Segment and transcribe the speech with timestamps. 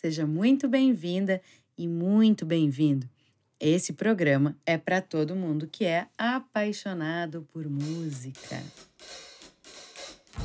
[0.00, 1.42] Seja muito bem-vinda
[1.76, 3.10] e muito bem-vindo.
[3.58, 8.62] Esse programa é para todo mundo que é apaixonado por música.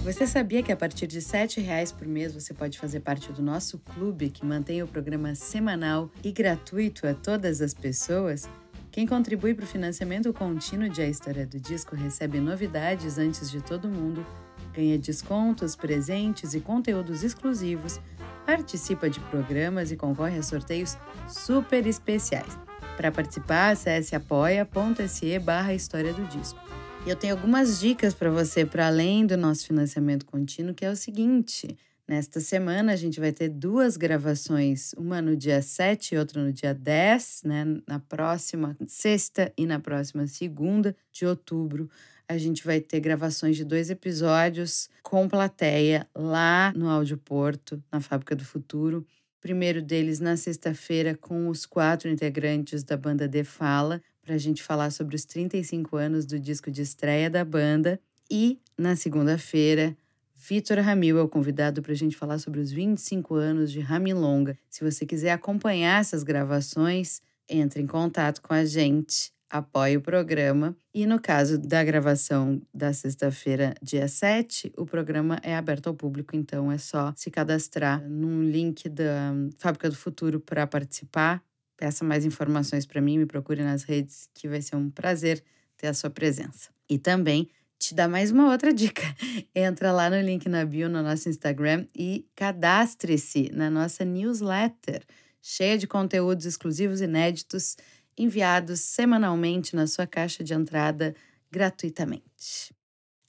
[0.02, 3.44] Você sabia que a partir de R$ reais por mês você pode fazer parte do
[3.44, 8.50] nosso clube que mantém o programa semanal e gratuito a todas as pessoas?
[8.90, 13.62] Quem contribui para o financiamento contínuo de A História do Disco recebe novidades antes de
[13.62, 14.26] todo mundo,
[14.74, 18.00] ganha descontos, presentes e conteúdos exclusivos,
[18.46, 22.58] participa de programas e concorre a sorteios super especiais.
[22.96, 26.60] Para participar, acesse apoia.se barra História do Disco.
[27.06, 30.90] E eu tenho algumas dicas para você para além do nosso financiamento contínuo, que é
[30.90, 31.78] o seguinte.
[32.08, 36.52] Nesta semana a gente vai ter duas gravações, uma no dia 7 e outra no
[36.52, 37.66] dia 10, né?
[37.88, 41.90] Na próxima sexta e na próxima segunda de outubro.
[42.28, 48.00] A gente vai ter gravações de dois episódios com plateia lá no Áudio Porto, na
[48.00, 49.06] Fábrica do Futuro.
[49.42, 54.64] primeiro deles na sexta-feira com os quatro integrantes da banda De Fala, para a gente
[54.64, 58.00] falar sobre os 35 anos do disco de estreia da banda.
[58.32, 59.98] E na segunda-feira,
[60.34, 64.58] Vitor Ramil é o convidado para a gente falar sobre os 25 anos de Ramilonga.
[64.70, 70.76] Se você quiser acompanhar essas gravações, entre em contato com a gente, apoie o programa.
[70.94, 76.36] E no caso da gravação da sexta-feira, dia 7, o programa é aberto ao público,
[76.36, 81.44] então é só se cadastrar num link da Fábrica do Futuro para participar
[81.84, 85.44] Peça mais informações para mim, me procure nas redes, que vai ser um prazer
[85.76, 86.70] ter a sua presença.
[86.90, 87.50] E também
[87.80, 89.02] te dar mais uma outra dica.
[89.54, 95.04] Entra lá no link na bio no nosso Instagram e cadastre-se na nossa newsletter,
[95.42, 97.76] cheia de conteúdos exclusivos inéditos
[98.18, 101.16] enviados semanalmente na sua caixa de entrada
[101.52, 102.74] gratuitamente.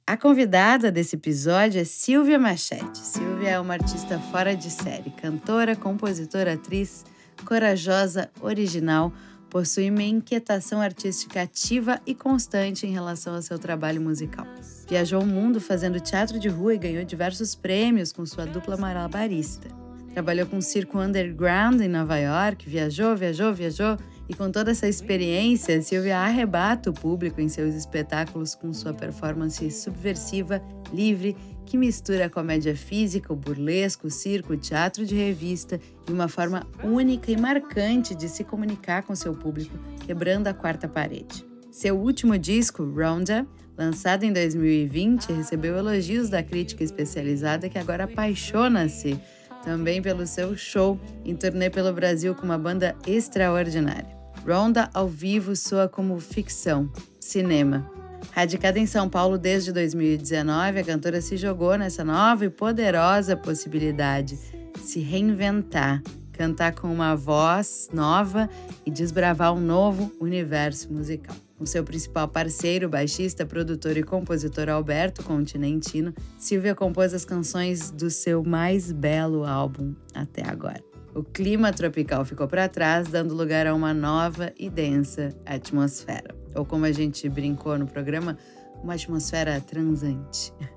[0.07, 2.99] A convidada desse episódio é Silvia Machete.
[2.99, 7.05] Silvia é uma artista fora de série, cantora, compositora, atriz
[7.45, 9.13] corajosa, original,
[9.51, 14.47] possui uma inquietação artística ativa e constante em relação ao seu trabalho musical.
[14.89, 19.69] Viajou o mundo fazendo teatro de rua e ganhou diversos prêmios com sua dupla malabarista.
[20.13, 23.97] Trabalhou com circo underground em Nova York, viajou, viajou, viajou
[24.29, 29.71] e com toda essa experiência, Silvia arrebata o público em seus espetáculos com sua performance
[29.71, 30.63] subversiva,
[30.93, 31.37] livre
[31.67, 36.67] que mistura comédia física, o burlesco, o circo, o teatro de revista e uma forma
[36.83, 41.45] única e marcante de se comunicar com seu público, quebrando a quarta parede.
[41.71, 43.47] Seu último disco, Ronda,
[43.77, 49.19] lançado em 2020, recebeu elogios da crítica especializada que agora apaixona-se
[49.65, 54.14] também pelo seu show em turnê pelo Brasil com uma banda extraordinária.
[54.47, 57.91] Ronda ao vivo soa como ficção, cinema,
[58.33, 64.39] Radicada em São Paulo desde 2019, a cantora se jogou nessa nova e poderosa possibilidade:
[64.83, 68.49] se reinventar, cantar com uma voz nova
[68.85, 71.37] e desbravar um novo universo musical.
[71.57, 78.11] Com seu principal parceiro, baixista, produtor e compositor Alberto Continentino, Silvia compôs as canções do
[78.11, 80.94] seu mais belo álbum até agora.
[81.15, 86.65] O clima tropical ficou para trás, dando lugar a uma nova e densa atmosfera ou
[86.65, 88.39] como a gente brincou no programa,
[88.83, 90.53] uma atmosfera transante.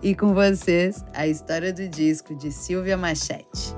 [0.00, 3.74] E com vocês, a história do disco de Silvia Machete.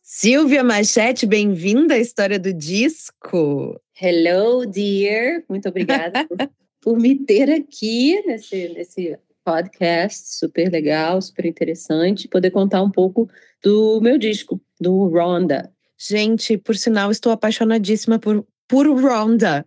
[0.00, 3.78] Silvia Machete, bem-vinda à história do disco.
[4.00, 5.42] Hello, dear.
[5.48, 6.38] Muito obrigada por,
[6.80, 13.28] por, me ter aqui nesse, nesse podcast super legal, super interessante, poder contar um pouco
[13.62, 15.72] do meu disco, do Ronda.
[15.98, 19.64] Gente, por sinal, estou apaixonadíssima por, por Ronda.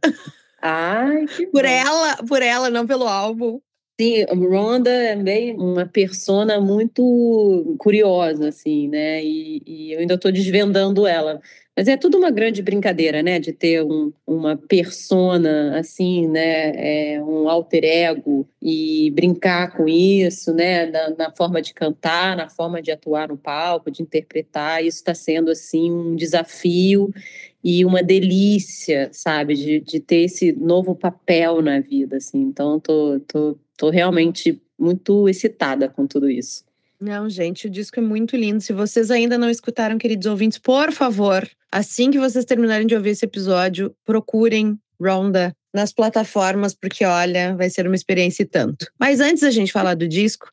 [0.61, 3.59] Ai, que por ela, por ela, não pelo álbum.
[3.99, 9.23] Sim, Ronda é bem uma persona muito curiosa, assim, né?
[9.23, 11.39] E, e eu ainda estou desvendando ela.
[11.77, 13.39] Mas é tudo uma grande brincadeira, né?
[13.39, 17.13] De ter um, uma persona assim, né?
[17.15, 20.87] É, um alter ego e brincar com isso, né?
[20.87, 24.83] Na, na, forma de cantar, na forma de atuar no palco, de interpretar.
[24.83, 27.13] Isso está sendo assim um desafio
[27.63, 29.55] e uma delícia, sabe?
[29.55, 32.41] De, de ter esse novo papel na vida, assim.
[32.41, 36.63] Então, tô, tô, tô realmente muito excitada com tudo isso.
[36.99, 38.61] Não, gente, o disco é muito lindo.
[38.61, 43.11] Se vocês ainda não escutaram, queridos ouvintes, por favor, assim que vocês terminarem de ouvir
[43.11, 48.87] esse episódio, procurem Ronda nas plataformas, porque olha, vai ser uma experiência e tanto.
[48.97, 50.49] Mas antes da gente falar do disco,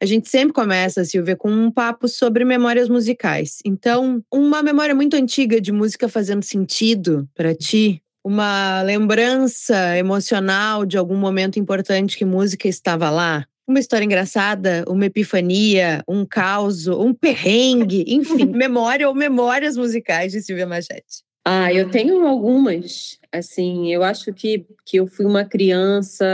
[0.00, 3.58] a gente sempre começa, Silvia, com um papo sobre memórias musicais.
[3.66, 10.96] Então, uma memória muito antiga de música fazendo sentido para ti, uma lembrança emocional de
[10.96, 13.46] algum momento importante que música estava lá?
[13.66, 20.42] Uma história engraçada, uma epifania, um caos, um perrengue, enfim, memória ou memórias musicais de
[20.42, 21.22] Silvia Machete.
[21.44, 23.18] Ah, eu tenho algumas.
[23.32, 26.24] Assim, eu acho que, que eu fui uma criança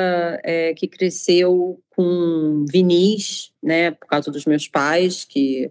[0.45, 5.71] é, que cresceu com vinis, né, por causa dos meus pais, que,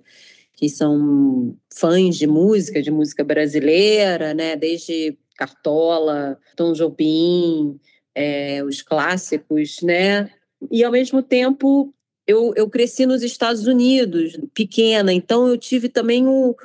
[0.55, 7.79] que são fãs de música, de música brasileira, né, desde Cartola, Tom Jobim,
[8.13, 10.29] é, os clássicos, né,
[10.71, 11.93] e ao mesmo tempo
[12.25, 16.55] eu, eu cresci nos Estados Unidos, pequena, então eu tive também o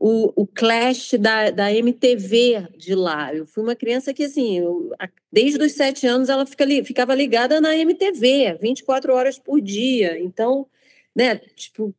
[0.00, 3.34] o, o clash da, da MTV de lá.
[3.34, 4.90] Eu fui uma criança que, assim, eu,
[5.30, 10.18] desde os sete anos ela fica, ficava ligada na MTV, 24 horas por dia.
[10.20, 10.66] Então,
[11.14, 11.94] né, tipo,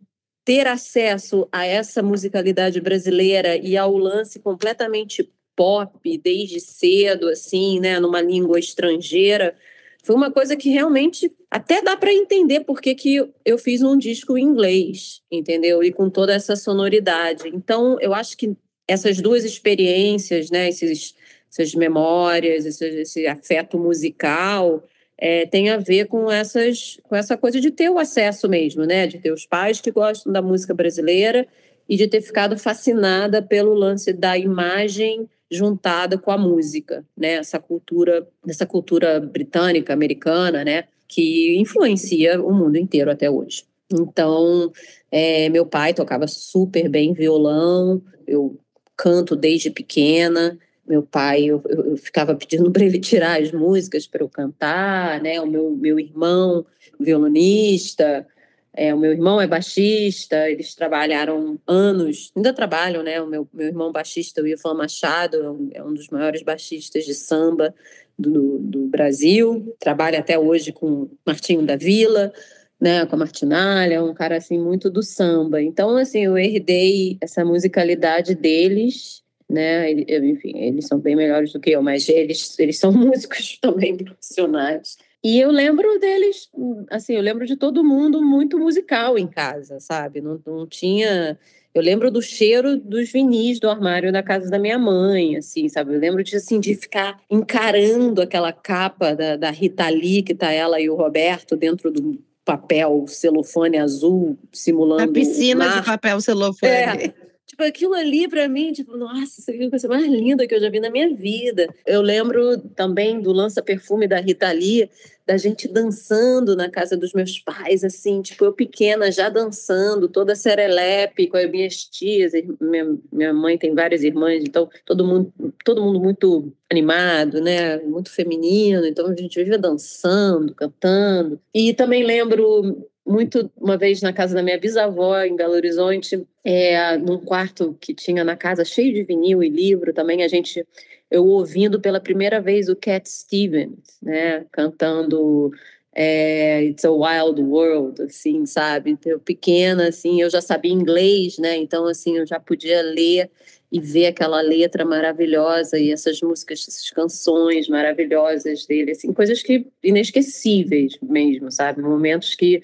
[0.46, 8.00] ter acesso a essa musicalidade brasileira e ao lance completamente pop desde cedo, assim, né,
[8.00, 9.54] numa língua estrangeira,
[10.02, 13.98] foi uma coisa que realmente até dá para entender por que, que eu fiz um
[13.98, 15.84] disco em inglês, entendeu?
[15.84, 17.50] E com toda essa sonoridade.
[17.50, 18.56] Então, eu acho que
[18.88, 21.14] essas duas experiências, né, esses,
[21.52, 24.82] essas memórias, esse, esse afeto musical,
[25.18, 29.06] é, tem a ver com, essas, com essa coisa de ter o acesso mesmo, né?
[29.06, 31.46] De ter os pais que gostam da música brasileira
[31.90, 37.34] e de ter ficado fascinada pelo lance da imagem juntada com a música, né?
[37.34, 40.86] Essa cultura, essa cultura britânica, americana, né?
[41.08, 43.64] Que influencia o mundo inteiro até hoje.
[43.92, 44.72] Então,
[45.12, 48.58] é, meu pai tocava super bem violão, eu
[48.96, 50.58] canto desde pequena.
[50.88, 55.42] Meu pai, eu, eu ficava pedindo para ele tirar as músicas para eu cantar, né?
[55.42, 56.66] O meu, meu irmão,
[57.00, 58.28] violonista,
[58.74, 63.22] é, o meu irmão é baixista, eles trabalharam anos, ainda trabalham, né?
[63.22, 67.06] O meu, meu irmão baixista, o Ivan Machado, é um, é um dos maiores baixistas
[67.06, 67.74] de samba
[68.18, 72.34] do, do Brasil, trabalha até hoje com Martinho da Vila,
[72.80, 75.62] né, com a Martinalha, é um cara assim muito do samba.
[75.62, 79.92] Então, assim, eu herdei essa musicalidade deles, né?
[79.92, 84.98] Enfim, eles são bem melhores do que eu, mas eles, eles são músicos também profissionais.
[85.24, 86.50] E eu lembro deles,
[86.90, 90.22] assim, eu lembro de todo mundo muito musical em casa, sabe?
[90.22, 91.38] Não, não tinha.
[91.74, 95.94] Eu lembro do cheiro dos vinis do armário da casa da minha mãe, assim, sabe?
[95.94, 100.52] Eu lembro de, assim, de ficar encarando aquela capa da, da Rita Lee, que tá
[100.52, 105.04] ela e o Roberto dentro do papel celofane azul, simulando.
[105.04, 107.04] A piscina de papel celofane.
[107.06, 107.29] É.
[107.50, 110.54] Tipo, aquilo ali para mim, tipo, nossa, isso aqui é a coisa mais linda que
[110.54, 111.68] eu já vi na minha vida.
[111.84, 114.88] Eu lembro também do lança-perfume da Rita Lee,
[115.26, 120.36] da gente dançando na casa dos meus pais, assim, tipo, eu pequena já dançando, toda
[120.36, 122.34] serelepe com as minhas tias.
[122.62, 125.34] Minha, minha mãe tem várias irmãs, então todo mundo,
[125.66, 127.80] todo mundo muito animado, né?
[127.80, 131.42] Muito feminino, então a gente vivia dançando, cantando.
[131.52, 136.96] E também lembro muito uma vez na casa da minha bisavó em Belo Horizonte, é,
[136.98, 140.66] num quarto que tinha na casa cheio de vinil e livro também a gente
[141.10, 145.52] eu ouvindo pela primeira vez o Cat Stevens, né, cantando
[145.94, 148.96] é, It's a Wild World, assim, sabe?
[149.06, 151.58] Eu pequena, assim, eu já sabia inglês, né?
[151.58, 153.30] Então, assim, eu já podia ler
[153.72, 159.68] e ver aquela letra maravilhosa e essas músicas, essas canções maravilhosas dele, assim, coisas que
[159.84, 161.82] inesquecíveis mesmo, sabe?
[161.82, 162.62] Momentos que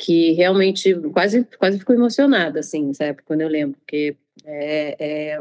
[0.00, 3.22] que realmente quase quase fico emocionada, assim, sabe?
[3.22, 4.16] Quando eu lembro, porque
[4.46, 5.38] é, é,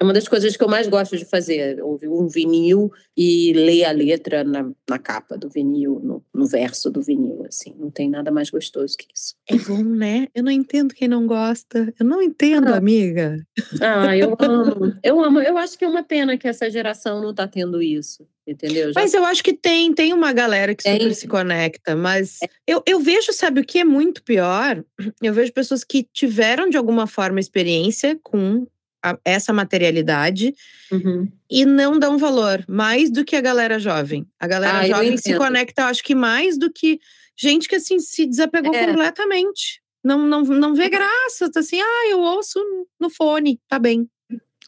[0.00, 3.84] é uma das coisas que eu mais gosto de fazer, ouvir um vinil e ler
[3.84, 8.10] a letra na, na capa do vinil, no, no, verso do vinil, assim, não tem
[8.10, 9.36] nada mais gostoso que isso.
[9.48, 10.26] É bom, né?
[10.34, 12.76] Eu não entendo quem não gosta, eu não entendo, ah.
[12.76, 13.36] amiga.
[13.80, 17.30] Ah, eu amo, eu amo, eu acho que é uma pena que essa geração não
[17.30, 18.92] está tendo isso entendeu?
[18.92, 19.00] Já...
[19.00, 21.00] Mas eu acho que tem, tem uma galera que tem.
[21.00, 22.48] super se conecta, mas é.
[22.66, 24.84] eu, eu vejo, sabe, o que é muito pior?
[25.22, 28.66] Eu vejo pessoas que tiveram de alguma forma experiência com
[29.04, 30.54] a, essa materialidade
[30.90, 31.28] uhum.
[31.50, 34.26] e não dão valor, mais do que a galera jovem.
[34.40, 36.98] A galera ah, jovem se conecta, eu acho que mais do que
[37.36, 38.86] gente que assim se desapegou é.
[38.86, 39.82] completamente.
[40.02, 42.58] Não, não, não vê graça, tá assim, ah, eu ouço
[42.98, 44.08] no fone, tá bem.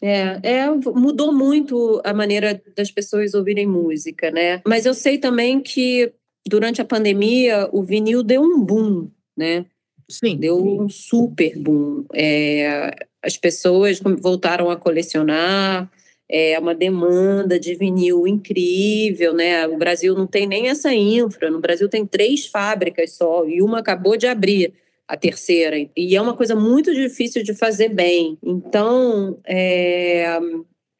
[0.01, 4.61] É, é, mudou muito a maneira das pessoas ouvirem música, né?
[4.67, 6.13] Mas eu sei também que
[6.47, 9.65] durante a pandemia o vinil deu um boom, né?
[10.09, 10.37] Sim.
[10.37, 12.05] Deu um super boom.
[12.13, 12.91] É,
[13.27, 15.91] as pessoas voltaram a colecionar,
[16.29, 19.67] é uma demanda de vinil incrível, né?
[19.67, 21.51] O Brasil não tem nem essa infra.
[21.51, 24.73] No Brasil tem três fábricas só e uma acabou de abrir
[25.07, 25.77] a terceira.
[25.95, 28.37] E é uma coisa muito difícil de fazer bem.
[28.43, 30.37] Então, é,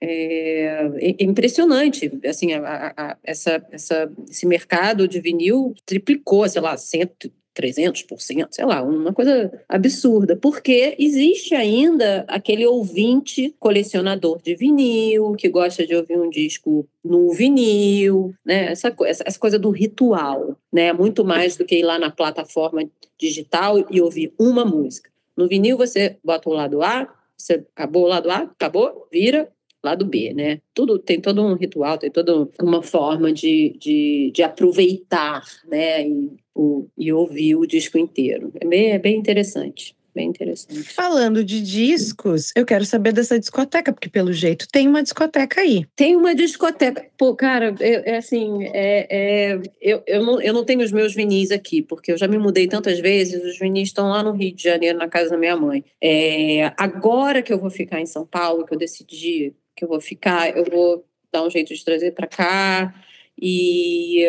[0.01, 2.11] é, é impressionante.
[2.25, 8.65] Assim, a, a, essa, essa, esse mercado de vinil triplicou, sei lá, cento, 300%, sei
[8.65, 15.95] lá, uma coisa absurda, porque existe ainda aquele ouvinte colecionador de vinil, que gosta de
[15.95, 18.71] ouvir um disco no vinil, né?
[18.71, 20.93] Essa, essa, coisa do ritual, né?
[20.93, 22.87] Muito mais do que ir lá na plataforma
[23.19, 25.09] digital e ouvir uma música.
[25.35, 29.49] No vinil você bota o lado A, você acabou o lado A, acabou, vira,
[29.83, 30.59] lado B, né?
[30.73, 36.07] Tudo tem todo um ritual, tem toda uma forma de, de, de aproveitar, né?
[36.07, 38.51] E, o, e ouvir o disco inteiro.
[38.59, 39.95] É bem, é bem interessante.
[40.15, 40.81] Bem interessante.
[40.81, 45.85] Falando de discos, eu quero saber dessa discoteca, porque pelo jeito tem uma discoteca aí.
[45.95, 47.05] Tem uma discoteca.
[47.15, 51.13] Pô, cara, é, é assim, é, é, eu, eu, não, eu não tenho os meus
[51.13, 54.55] vinis aqui, porque eu já me mudei tantas vezes, os vinis estão lá no Rio
[54.55, 55.85] de Janeiro, na casa da minha mãe.
[56.01, 60.01] É, agora que eu vou ficar em São Paulo, que eu decidi que eu vou
[60.01, 62.91] ficar, eu vou dar um jeito de trazer para cá
[63.39, 64.23] e,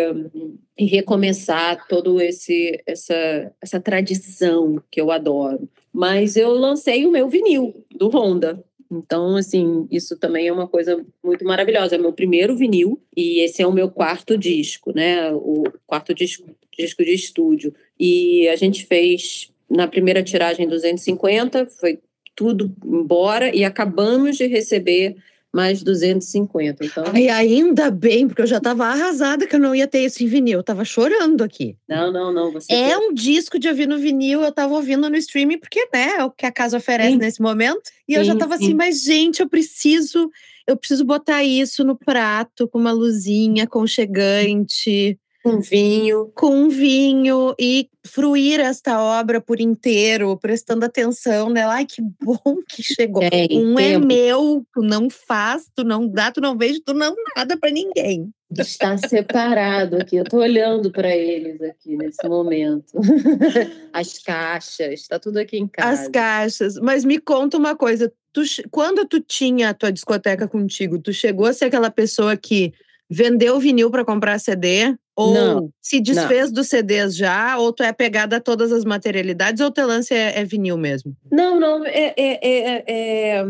[0.77, 5.69] e, recomeçar todo esse essa essa tradição que eu adoro.
[5.93, 8.63] Mas eu lancei o meu vinil do Honda.
[8.91, 11.97] Então, assim, isso também é uma coisa muito maravilhosa.
[11.97, 15.31] É meu primeiro vinil e esse é o meu quarto disco, né?
[15.33, 17.75] O quarto disco, disco de estúdio.
[17.99, 21.99] E a gente fez na primeira tiragem 250, foi
[22.35, 25.17] tudo embora e acabamos de receber
[25.55, 26.85] mais 250.
[26.85, 27.05] Então...
[27.13, 30.27] Ai, ainda bem, porque eu já estava arrasada que eu não ia ter isso em
[30.27, 30.59] vinil.
[30.59, 31.77] Eu tava chorando aqui.
[31.89, 32.53] Não, não, não.
[32.53, 36.17] Você é um disco de ouvir no vinil, eu estava ouvindo no streaming, porque né,
[36.19, 37.19] é o que a casa oferece sim.
[37.19, 37.91] nesse momento.
[38.07, 40.31] E sim, eu já estava assim, mas gente, eu preciso,
[40.67, 46.33] eu preciso botar isso no prato com uma luzinha conchegante com vinho.
[46.35, 51.75] Com vinho e fruir esta obra por inteiro, prestando atenção nela.
[51.75, 53.23] Ai, que bom que chegou.
[53.23, 57.15] É, um é meu, tu não faz, tu não dá, tu não vejo, tu não
[57.37, 58.31] nada para ninguém.
[58.51, 60.17] Está separado aqui.
[60.17, 62.93] Eu estou olhando para eles aqui nesse momento.
[63.93, 66.03] As caixas, está tudo aqui em casa.
[66.03, 66.75] As caixas.
[66.77, 68.13] Mas me conta uma coisa.
[68.33, 72.73] Tu, quando tu tinha a tua discoteca contigo, tu chegou a ser aquela pessoa que
[73.09, 74.95] vendeu vinil para comprar CD?
[75.19, 76.53] Ou não, se desfez não.
[76.53, 80.39] dos CDs já, ou tu é pegada a todas as materialidades, ou teu lance é,
[80.39, 81.13] é vinil mesmo?
[81.29, 81.85] Não, não.
[81.85, 83.45] É, é, é, é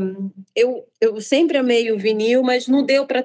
[0.56, 3.22] eu, eu sempre amei o vinil, mas não deu para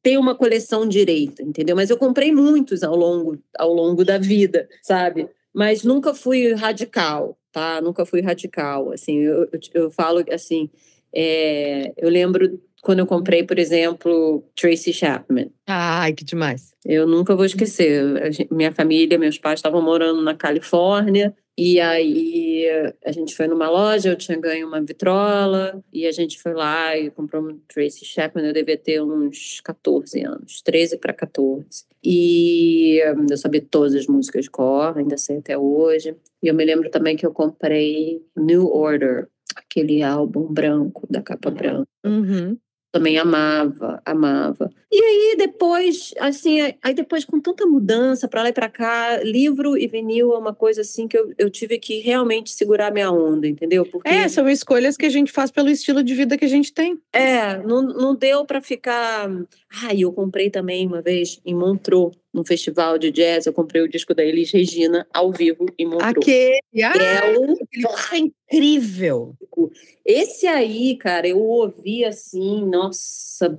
[0.00, 1.74] ter uma coleção direita, entendeu?
[1.74, 5.28] Mas eu comprei muitos ao longo, ao longo da vida, sabe?
[5.52, 7.80] Mas nunca fui radical, tá?
[7.80, 8.92] Nunca fui radical.
[8.92, 10.70] Assim, eu, eu, eu falo assim.
[11.12, 15.50] É, eu lembro quando eu comprei, por exemplo, Tracy Chapman.
[15.66, 16.72] Ai, que demais.
[16.84, 18.02] Eu nunca vou esquecer.
[18.50, 21.34] Minha família, meus pais estavam morando na Califórnia.
[21.60, 22.68] E aí
[23.04, 26.96] a gente foi numa loja, eu tinha ganho uma vitrola, e a gente foi lá
[26.96, 31.84] e comprou um Tracy Chapman, eu devia ter uns 14 anos, 13 para 14.
[32.00, 36.14] E eu sabia todas as músicas de cor, ainda sei até hoje.
[36.40, 41.50] E eu me lembro também que eu comprei New Order, aquele álbum branco, da capa
[41.50, 41.88] branca.
[42.06, 42.56] Uhum
[42.90, 44.70] também amava, amava.
[44.90, 49.76] E aí depois, assim, aí depois com tanta mudança para lá e para cá, livro
[49.76, 53.46] e vinil é uma coisa assim que eu, eu tive que realmente segurar minha onda,
[53.46, 53.84] entendeu?
[53.84, 56.72] Porque É, são escolhas que a gente faz pelo estilo de vida que a gente
[56.72, 56.98] tem.
[57.12, 59.28] É, não, não deu para ficar.
[59.70, 63.88] Ah, eu comprei também uma vez em Montreux, num festival de jazz, eu comprei o
[63.88, 66.16] disco da Elis Regina ao vivo em Montreux.
[66.16, 67.54] Aquele, ah, é um...
[68.12, 69.36] é incrível.
[70.04, 73.58] Esse aí, cara, eu ouvi assim, nossa,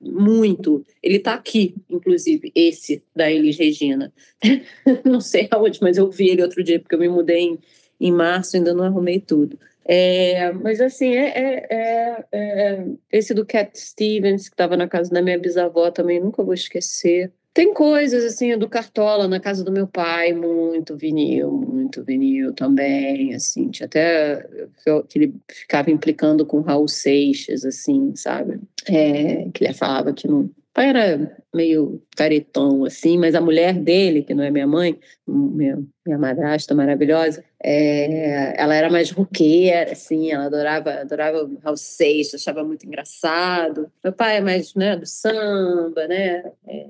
[0.00, 0.84] muito.
[1.02, 4.12] Ele tá aqui, inclusive, esse da Elis Regina.
[5.04, 7.58] não sei aonde, mas eu vi ele outro dia, porque eu me mudei em,
[8.00, 9.58] em março, ainda não arrumei tudo.
[9.84, 15.10] É, mas assim, é, é, é, é esse do Cat Stevens, que estava na casa
[15.10, 17.32] da minha bisavó também, nunca vou esquecer.
[17.52, 23.34] Tem coisas assim, do Cartola, na casa do meu pai, muito vinil, muito vinil também,
[23.34, 24.46] assim, tinha até
[25.08, 28.60] que ele ficava implicando com Raul Seixas, assim, sabe?
[28.86, 34.22] É, que ele falava que não, pai era meio caretão, assim, mas a mulher dele,
[34.22, 40.30] que não é minha mãe, minha, minha madrasta maravilhosa, é, ela era mais roqueira, assim,
[40.30, 43.90] ela adorava, adorava Raul Seixas, achava muito engraçado.
[44.02, 46.86] Meu pai é mais, né, do samba, né, é,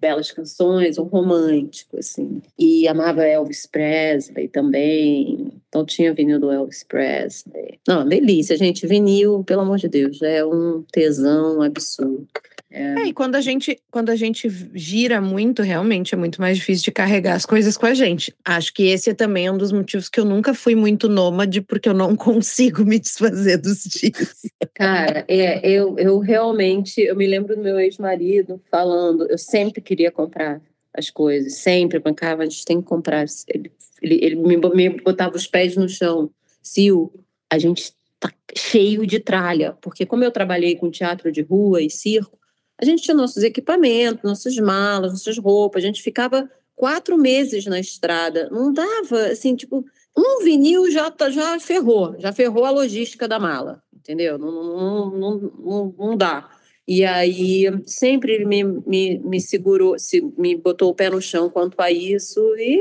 [0.00, 2.40] belas canções, um romântico, assim.
[2.58, 7.78] E amava Elvis Presley também, Então tinha vinil do Elvis Presley.
[7.86, 8.86] Não, delícia, gente.
[8.86, 12.26] Vinil, pelo amor de Deus, é um tesão absurdo.
[12.70, 13.00] É.
[13.00, 13.06] é.
[13.06, 16.92] e quando a gente quando a gente gira muito, realmente é muito mais difícil de
[16.92, 18.34] carregar as coisas com a gente.
[18.44, 21.88] Acho que esse é também um dos motivos que eu nunca fui muito nômade, porque
[21.88, 24.42] eu não consigo me desfazer dos dias.
[24.74, 30.10] Cara, é, eu, eu realmente, eu me lembro do meu ex-marido falando, eu sempre queria
[30.10, 30.60] comprar
[30.94, 33.24] as coisas, sempre bancava, a gente tem que comprar.
[33.48, 36.30] Ele, ele, ele me, me botava os pés no chão.
[36.62, 37.10] Sil,
[37.48, 41.88] a gente tá cheio de tralha, porque como eu trabalhei com teatro de rua e
[41.88, 42.39] circo,
[42.80, 47.78] a gente tinha nossos equipamentos, nossas malas, nossas roupas, a gente ficava quatro meses na
[47.78, 48.48] estrada.
[48.50, 49.84] Não dava, assim, tipo,
[50.16, 54.38] um vinil já, tá, já ferrou, já ferrou a logística da mala, entendeu?
[54.38, 56.48] Não, não, não, não, não dá.
[56.92, 61.80] E aí sempre me, me, me segurou, se, me botou o pé no chão quanto
[61.80, 62.80] a isso, e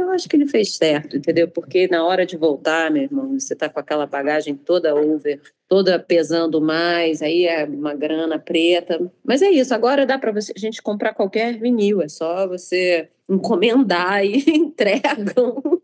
[0.00, 1.46] eu acho que ele fez certo, entendeu?
[1.46, 5.38] Porque na hora de voltar, meu irmão, você tá com aquela bagagem toda over,
[5.68, 8.98] toda pesando mais, aí é uma grana preta.
[9.22, 14.24] Mas é isso, agora dá para a gente comprar qualquer vinil, é só você encomendar
[14.24, 15.79] e entregam.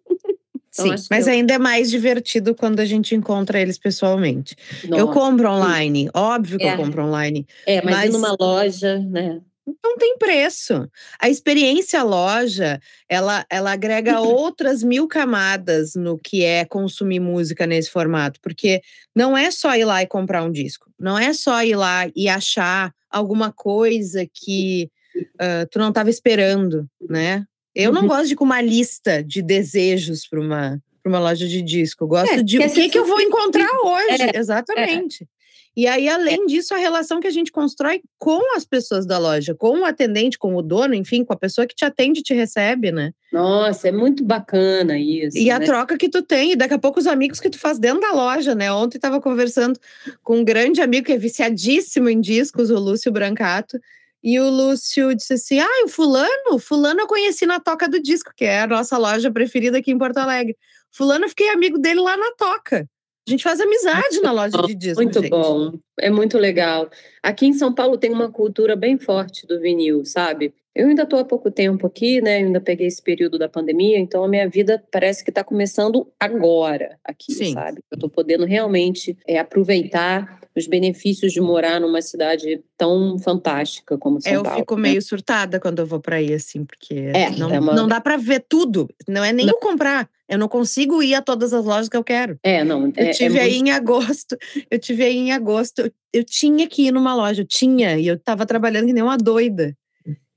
[0.78, 1.33] Então, Sim, mas eu...
[1.33, 4.54] ainda é mais divertido quando a gente encontra eles pessoalmente.
[4.85, 6.75] Nossa, eu compro online, óbvio que é.
[6.75, 7.47] eu compro online.
[7.66, 9.40] É, mas, mas numa loja, né?
[9.83, 10.88] Não tem preço.
[11.21, 17.90] A experiência loja, ela, ela agrega outras mil camadas no que é consumir música nesse
[17.90, 18.80] formato, porque
[19.14, 22.28] não é só ir lá e comprar um disco, não é só ir lá e
[22.28, 27.45] achar alguma coisa que uh, tu não estava esperando, né?
[27.76, 28.09] Eu não uhum.
[28.09, 32.04] gosto de ir com uma lista de desejos para uma, uma loja de disco.
[32.04, 34.23] Eu gosto é, de o que, que eu vou encontrar hoje.
[34.23, 35.25] É, Exatamente.
[35.25, 35.36] É.
[35.76, 39.54] E aí, além disso, a relação que a gente constrói com as pessoas da loja,
[39.54, 42.32] com o atendente, com o dono, enfim, com a pessoa que te atende e te
[42.32, 43.12] recebe, né?
[43.30, 45.36] Nossa, é muito bacana isso.
[45.36, 45.50] E né?
[45.50, 48.00] a troca que tu tem, e daqui a pouco os amigos que tu faz dentro
[48.00, 48.73] da loja, né?
[48.73, 49.78] Ontem estava conversando
[50.23, 53.78] com um grande amigo que é viciadíssimo em discos, o Lúcio Brancato.
[54.26, 58.32] E o Lúcio disse assim: Ah, o Fulano, Fulano eu conheci na Toca do Disco,
[58.36, 60.56] que é a nossa loja preferida aqui em Porto Alegre.
[60.91, 62.89] Fulano, eu fiquei amigo dele lá na Toca.
[63.25, 65.00] A gente faz amizade na loja de disco.
[65.00, 65.30] Muito gente.
[65.30, 66.91] bom, é muito legal.
[67.23, 70.52] Aqui em São Paulo tem uma cultura bem forte do vinil, sabe?
[70.76, 72.43] Eu ainda estou há pouco tempo aqui, né?
[72.43, 76.06] Eu ainda peguei esse período da pandemia, então a minha vida parece que está começando
[76.21, 77.54] agora aqui, Sim.
[77.54, 77.80] sabe?
[77.91, 84.21] Eu estou podendo realmente é, aproveitar os benefícios de morar numa cidade tão fantástica como
[84.21, 84.58] São eu Paulo.
[84.58, 84.82] Eu fico né?
[84.82, 87.75] meio surtada quando eu vou para aí, assim, porque é, não, é uma...
[87.75, 88.86] não dá para ver tudo.
[89.08, 89.54] Não é nem não.
[89.54, 90.06] eu comprar.
[90.28, 92.39] Eu não consigo ir a todas as lojas que eu quero.
[92.43, 92.93] É, não.
[92.97, 93.69] É, eu tive é aí muito...
[93.69, 94.36] em agosto.
[94.71, 95.80] Eu tive aí em agosto.
[95.80, 99.02] Eu, eu tinha que ir numa loja, eu tinha, e eu estava trabalhando que nem
[99.02, 99.75] uma doida.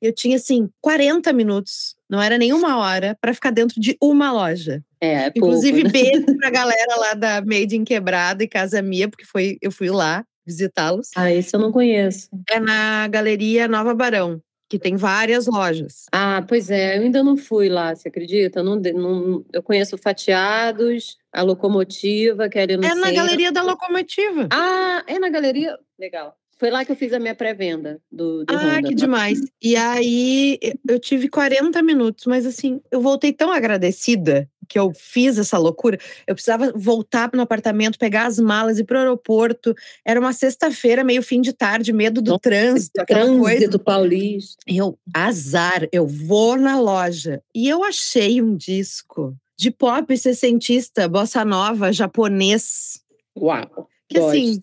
[0.01, 4.31] Eu tinha, assim, 40 minutos, não era nem uma hora, para ficar dentro de uma
[4.31, 4.81] loja.
[5.01, 6.03] É, é Inclusive, pouco, né?
[6.03, 9.89] beijo pra galera lá da Made in Quebrada e Casa Mia, porque foi, eu fui
[9.89, 11.09] lá visitá-los.
[11.15, 12.29] Ah, isso eu não conheço.
[12.49, 16.05] É na Galeria Nova Barão, que tem várias lojas.
[16.12, 18.63] Ah, pois é, eu ainda não fui lá, você acredita?
[18.63, 23.01] Não, não, eu conheço Fatiados, a Locomotiva, que é ali no É centro.
[23.01, 24.47] na Galeria da Locomotiva.
[24.51, 25.77] Ah, é na Galeria?
[25.99, 26.35] Legal.
[26.60, 29.39] Foi lá que eu fiz a minha pré-venda do, do Ah, Honda, que demais.
[29.63, 35.38] E aí eu tive 40 minutos, mas assim, eu voltei tão agradecida que eu fiz
[35.38, 35.98] essa loucura.
[36.28, 39.74] Eu precisava voltar no apartamento, pegar as malas e ir pro aeroporto.
[40.06, 43.80] Era uma sexta-feira, meio fim de tarde, medo do Nossa, trânsito, aquela trânsito coisa.
[43.80, 44.58] paulista.
[44.67, 47.41] Eu, azar, eu vou na loja.
[47.56, 53.02] E eu achei um disco de pop sessentista, bossa nova, japonês.
[53.38, 53.88] Uau!
[54.08, 54.30] Que gosto.
[54.30, 54.60] assim,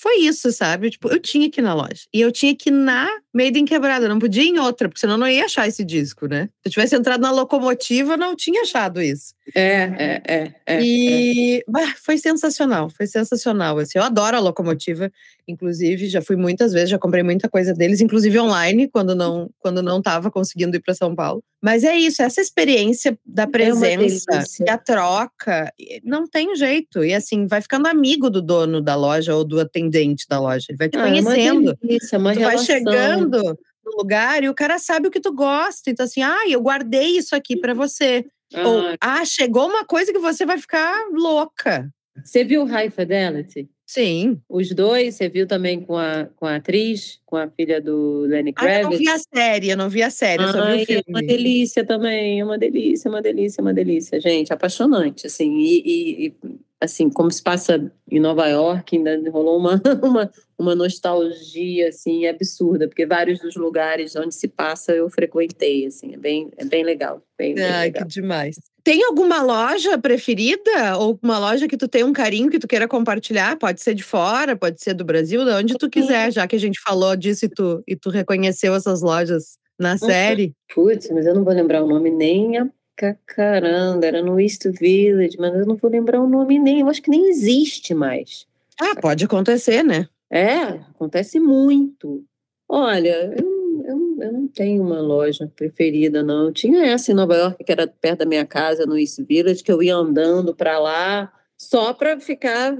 [0.00, 0.90] foi isso, sabe?
[0.90, 2.02] Tipo, eu tinha que ir na loja.
[2.14, 4.88] E eu tinha que ir na Made in Quebrada, eu não podia ir em outra,
[4.88, 6.44] porque senão eu não ia achar esse disco, né?
[6.62, 9.34] Se eu tivesse entrado na locomotiva, não tinha achado isso.
[9.54, 10.54] É, é, é.
[10.66, 11.64] é e é.
[11.68, 13.78] Bah, foi sensacional, foi sensacional.
[13.78, 15.10] Assim, eu adoro a locomotiva,
[15.46, 19.82] inclusive, já fui muitas vezes, já comprei muita coisa deles, inclusive online, quando não quando
[19.82, 21.42] não estava conseguindo ir para São Paulo.
[21.62, 25.72] Mas é isso, essa experiência da é presença e a troca,
[26.04, 27.04] não tem jeito.
[27.04, 30.66] E assim, vai ficando amigo do dono da loja ou do atendente da loja.
[30.68, 31.76] Ele vai te ah, conhecendo.
[31.82, 32.56] É uma é uma tu relação.
[32.56, 35.90] vai chegando no lugar e o cara sabe o que tu gosta.
[35.90, 38.24] Então, assim, ah, eu guardei isso aqui para você.
[38.54, 38.68] Ah.
[38.68, 41.90] Ou, ah, chegou uma coisa que você vai ficar louca.
[42.24, 43.68] Você viu High Fidelity?
[43.86, 44.38] Sim.
[44.48, 48.52] Os dois, você viu também com a, com a atriz, com a filha do Lenny
[48.52, 48.76] Kravitz?
[48.76, 50.86] Ah, eu não vi a série, eu não vi a série, eu só vi o
[50.86, 51.04] filme.
[51.06, 55.82] É uma delícia também, é uma delícia, uma delícia, uma delícia, gente, apaixonante, assim, e,
[55.86, 56.34] e, e
[56.80, 62.86] assim, como se passa em Nova York, ainda rolou uma, uma, uma nostalgia, assim, absurda,
[62.86, 67.22] porque vários dos lugares onde se passa eu frequentei, assim, é bem, é bem legal,
[67.36, 68.06] bem, bem Ai, legal.
[68.06, 68.56] que demais.
[68.84, 70.96] tem alguma loja preferida?
[70.98, 73.56] Ou uma loja que tu tem um carinho que tu queira compartilhar?
[73.56, 76.60] Pode ser de fora, pode ser do Brasil, de onde tu quiser, já que a
[76.60, 80.54] gente falou disso e tu, e tu reconheceu essas lojas na série.
[80.74, 82.68] Putz, mas eu não vou lembrar o nome nem a
[83.26, 87.02] caramba, era no East Village, mas eu não vou lembrar o nome nem, eu acho
[87.02, 88.46] que nem existe mais.
[88.80, 90.08] Ah, pode acontecer, né?
[90.30, 92.24] É, acontece muito.
[92.68, 96.46] Olha, eu, eu, eu não tenho uma loja preferida, não.
[96.46, 99.64] Eu tinha essa em Nova York, que era perto da minha casa, no East Village,
[99.64, 102.76] que eu ia andando para lá só para ficar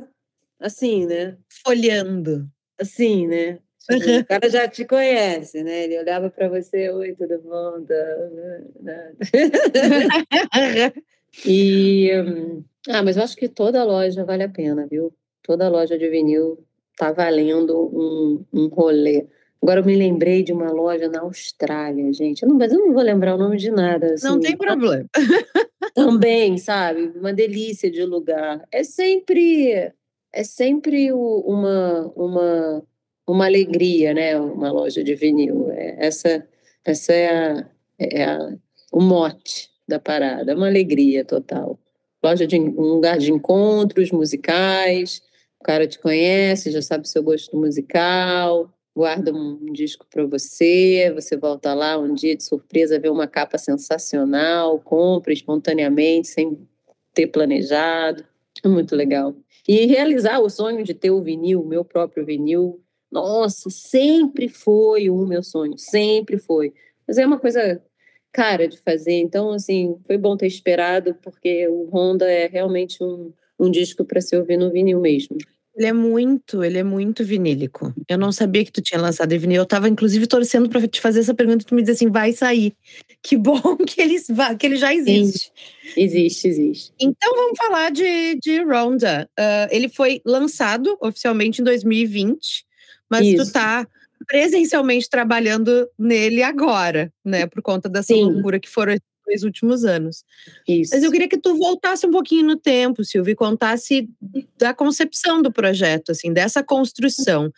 [0.60, 1.36] assim, né?
[1.64, 2.48] Folhando.
[2.78, 3.58] Assim, né?
[3.88, 5.84] Tipo, o cara já te conhece, né?
[5.84, 7.84] Ele olhava para você, oi, tudo bom?
[11.46, 12.10] e
[12.88, 15.12] ah, mas eu acho que toda loja vale a pena, viu?
[15.42, 16.58] Toda loja de vinil
[16.96, 19.26] tá valendo um, um rolê.
[19.62, 22.42] Agora eu me lembrei de uma loja na Austrália, gente.
[22.42, 24.14] Eu não, mas eu não vou lembrar o nome de nada.
[24.14, 24.26] Assim.
[24.26, 25.06] Não tem problema.
[25.94, 27.12] Também, sabe?
[27.16, 28.62] Uma delícia de lugar.
[28.70, 29.92] É sempre
[30.32, 32.82] é sempre uma uma
[33.32, 34.38] uma alegria, né?
[34.38, 35.70] Uma loja de vinil.
[35.70, 36.46] É, essa
[36.84, 38.56] essa é, a, é a,
[38.92, 40.54] o mote da parada.
[40.54, 41.78] Uma alegria total.
[42.22, 45.22] Loja de um lugar de encontros musicais.
[45.60, 51.12] O cara te conhece, já sabe o seu gosto musical guarda um disco para você,
[51.14, 56.58] você volta lá um dia de surpresa, vê uma capa sensacional, compra espontaneamente, sem
[57.14, 58.24] ter planejado.
[58.60, 59.36] É muito legal.
[59.68, 65.10] E realizar o sonho de ter o vinil, o meu próprio vinil, nossa, sempre foi
[65.10, 66.72] o meu sonho, sempre foi.
[67.06, 67.82] Mas é uma coisa
[68.32, 73.32] cara de fazer, então, assim, foi bom ter esperado, porque o Honda é realmente um,
[73.58, 75.36] um disco para se ouvir no vinil mesmo.
[75.78, 77.94] Ele é muito, ele é muito vinílico.
[78.08, 79.62] Eu não sabia que tu tinha lançado em vinil.
[79.62, 81.64] Eu tava, inclusive, torcendo para te fazer essa pergunta.
[81.64, 82.74] Tu me diz assim, vai sair.
[83.20, 84.14] Que bom que ele,
[84.58, 85.50] que ele já existe.
[85.92, 86.92] Sim, existe, existe.
[87.00, 89.28] Então, vamos falar de, de Ronda.
[89.38, 92.64] Uh, ele foi lançado oficialmente em 2020,
[93.10, 93.46] mas Isso.
[93.46, 93.86] tu tá
[94.26, 97.46] presencialmente trabalhando nele agora, né?
[97.46, 98.24] Por conta dessa Sim.
[98.24, 98.96] loucura que foram
[99.28, 100.24] dois últimos anos.
[100.66, 100.94] Isso.
[100.94, 104.08] Mas eu queria que tu voltasse um pouquinho no tempo, Silvia, e contasse
[104.58, 107.52] da concepção do projeto, assim, dessa construção.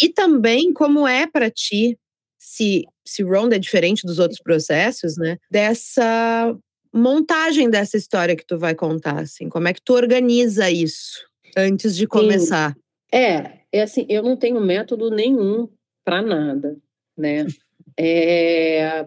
[0.00, 1.98] E também como é para ti,
[2.38, 5.38] se, se Ronda é diferente dos outros processos, né?
[5.50, 6.56] Dessa
[6.92, 11.96] montagem dessa história que tu vai contar, assim, como é que tu organiza isso antes
[11.96, 12.72] de começar?
[12.72, 12.80] Sim.
[13.12, 15.68] É, é assim, eu não tenho método nenhum
[16.04, 16.76] para nada,
[17.16, 17.46] né?
[17.98, 19.04] É,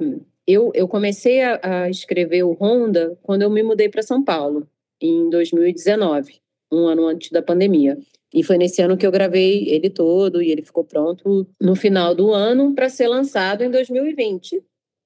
[0.47, 4.67] eu, eu comecei a, a escrever o Honda quando eu me mudei para São Paulo,
[5.01, 6.41] em 2019,
[6.71, 7.97] um ano antes da pandemia.
[8.33, 12.13] E foi nesse ano que eu gravei ele todo e ele ficou pronto no final
[12.13, 14.63] do ano para ser lançado em 2020.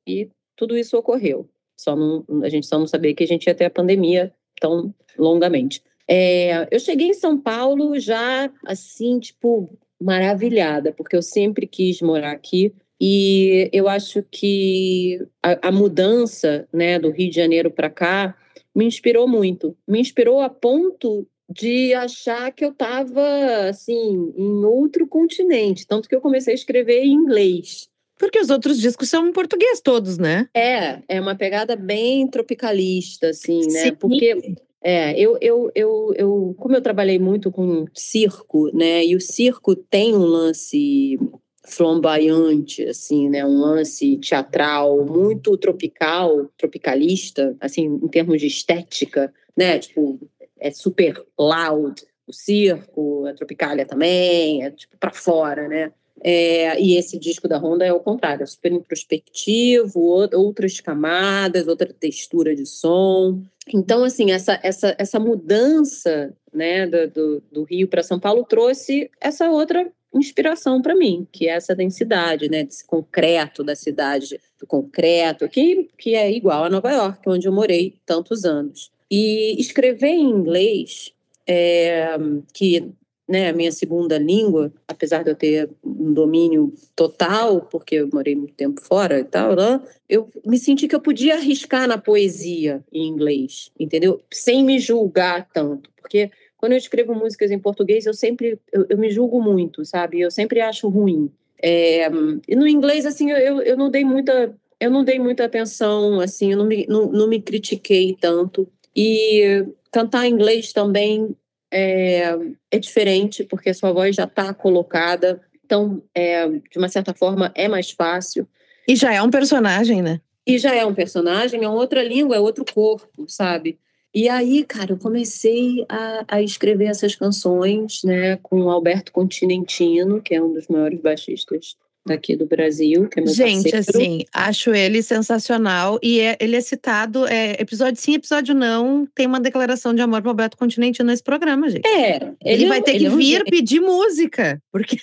[0.07, 1.47] E tudo isso ocorreu.
[1.79, 4.93] Só não, a gente só não sabia que a gente ia ter a pandemia tão
[5.17, 5.81] longamente.
[6.09, 12.31] É, eu cheguei em São Paulo já assim, tipo, maravilhada, porque eu sempre quis morar
[12.31, 12.73] aqui.
[12.99, 18.35] E eu acho que a, a mudança né, do Rio de Janeiro para cá
[18.75, 19.75] me inspirou muito.
[19.87, 26.15] Me inspirou a ponto de achar que eu estava assim em outro continente, tanto que
[26.15, 27.87] eu comecei a escrever em inglês.
[28.17, 30.47] Porque os outros discos são em português todos, né?
[30.55, 33.85] É, é uma pegada bem tropicalista, assim, né?
[33.85, 33.95] Sim.
[33.95, 39.05] Porque é, eu, eu, eu, eu, como eu trabalhei muito com circo, né?
[39.05, 41.17] E o circo tem um lance
[41.65, 49.79] flamboyante, assim, né, um lance teatral muito tropical, tropicalista, assim, em termos de estética, né,
[49.79, 50.19] tipo,
[50.59, 55.91] é super loud, o circo, a Tropicália também, é tipo para fora, né?
[56.23, 61.93] É, e esse disco da Honda é o contrário, é super introspectivo, outras camadas, outra
[61.93, 63.41] textura de som.
[63.73, 69.49] Então, assim, essa, essa, essa mudança né, do, do, Rio para São Paulo trouxe essa
[69.49, 75.49] outra inspiração para mim, que é essa densidade, né, desse concreto da cidade, do concreto,
[75.49, 78.91] que, que é igual a Nova York, onde eu morei tantos anos.
[79.11, 81.11] E escrever em inglês,
[81.47, 82.15] é,
[82.53, 82.93] que
[83.27, 88.35] né, a minha segunda língua, apesar de eu ter um domínio total, porque eu morei
[88.35, 92.83] muito tempo fora e tal, né, eu me senti que eu podia arriscar na poesia
[92.91, 94.21] em inglês, entendeu?
[94.31, 98.97] Sem me julgar tanto, porque quando eu escrevo músicas em português, eu sempre eu, eu
[98.97, 100.21] me julgo muito, sabe?
[100.21, 101.29] Eu sempre acho ruim.
[101.61, 102.07] É,
[102.47, 106.51] e no inglês, assim, eu, eu não dei muita eu não dei muita atenção, assim,
[106.51, 108.67] eu não me, não, não me critiquei tanto.
[108.95, 111.35] E cantar em inglês também
[111.73, 112.37] é,
[112.71, 115.41] é diferente, porque a sua voz já está colocada.
[115.65, 118.47] Então, é, de uma certa forma, é mais fácil.
[118.87, 120.21] E já é um personagem, né?
[120.45, 123.79] E já é um personagem, é outra língua, é outro corpo, sabe?
[124.13, 130.21] E aí, cara, eu comecei a, a escrever essas canções, né, com o Alberto Continentino,
[130.21, 133.85] que é um dos maiores baixistas daqui do Brasil, que é meu Gente, parceiro.
[133.97, 139.25] assim, acho ele sensacional e é- ele é citado, é, episódio sim, episódio não, tem
[139.25, 141.87] uma declaração de amor pro Alberto Continentino nesse programa, gente.
[141.87, 143.45] É, Ele, é vai ter ele que é um vir gênio.
[143.49, 144.97] pedir música, porque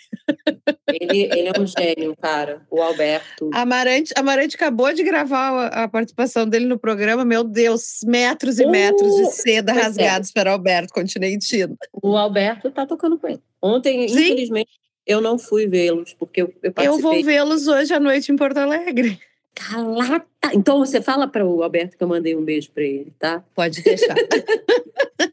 [0.88, 3.48] Ele, ele é um gênio, cara, o Alberto.
[3.54, 8.66] Amarante, Amarante acabou de gravar a, a participação dele no programa, meu Deus, metros e
[8.66, 9.74] metros de Uh, seda é.
[9.74, 11.76] rasgados para Alberto Continentino.
[12.02, 13.40] O Alberto tá tocando com ele.
[13.62, 14.14] Ontem, Sim.
[14.24, 14.70] infelizmente,
[15.11, 16.87] eu não fui vê-los, porque eu, eu participei.
[16.87, 19.18] Eu vou vê-los hoje à noite em Porto Alegre.
[19.55, 20.27] Caraca!
[20.55, 23.44] Então você fala para o Alberto que eu mandei um beijo para ele, tá?
[23.55, 24.14] Pode deixar.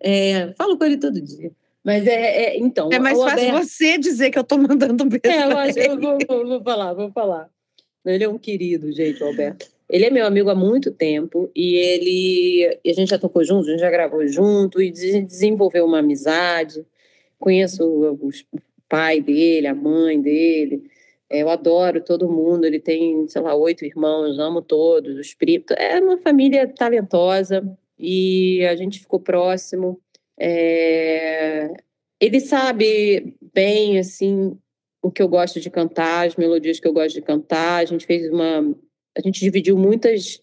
[0.00, 1.50] É, falo com ele todo dia.
[1.84, 2.88] Mas é, é então.
[2.92, 5.22] É mais fácil Alberto- você dizer que eu tô mandando um beijo.
[5.24, 7.48] É, eu acho, eu vou, vou- vou falar, vou falar.
[8.04, 9.66] Ele é um querido, gente, o Alberto.
[9.90, 12.78] Ele é meu amigo há muito tempo e ele.
[12.84, 15.98] e a gente já tocou junto, a gente já gravou junto e des- desenvolveu uma
[15.98, 16.86] amizade.
[17.38, 17.84] Conheço
[18.22, 20.90] os- o pai dele, a mãe dele.
[21.30, 22.64] É, Eu adoro todo mundo.
[22.64, 25.66] Ele tem, sei lá, oito irmãos, amo todos, os primos.
[25.76, 27.62] É uma família talentosa
[27.98, 30.00] e a gente ficou próximo.
[30.38, 31.72] É,
[32.20, 34.56] Ele sabe bem, assim,
[35.02, 37.82] o que eu gosto de cantar, as melodias que eu gosto de cantar.
[37.82, 38.74] A gente fez uma.
[39.16, 40.40] A gente dividiu muitas,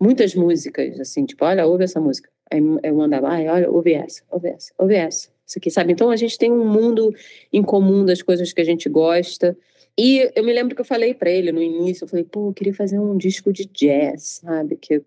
[0.00, 2.30] muitas músicas, assim, tipo, olha, ouve essa música.
[2.50, 5.33] Aí eu mandava, ai, olha, ouve essa, ouve essa, ouve essa.
[5.46, 5.92] Isso aqui, sabe?
[5.92, 7.14] Então a gente tem um mundo
[7.52, 9.56] em comum das coisas que a gente gosta.
[9.96, 12.52] E eu me lembro que eu falei para ele no início, eu falei, pô, eu
[12.52, 14.76] queria fazer um disco de jazz, sabe?
[14.76, 15.02] Que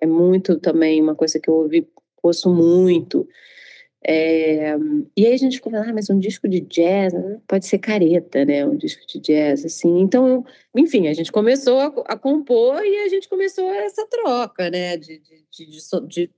[0.00, 1.86] é muito também uma coisa que eu ouvi,
[2.22, 3.28] ouço muito.
[4.02, 4.74] É,
[5.14, 7.38] e aí a gente ficou falando, ah, mas um disco de jazz né?
[7.46, 8.64] pode ser careta, né?
[8.64, 10.00] Um disco de jazz, assim.
[10.00, 14.96] Então, enfim, a gente começou a, a compor e a gente começou essa troca, né?
[14.96, 16.30] De, de, de, de, de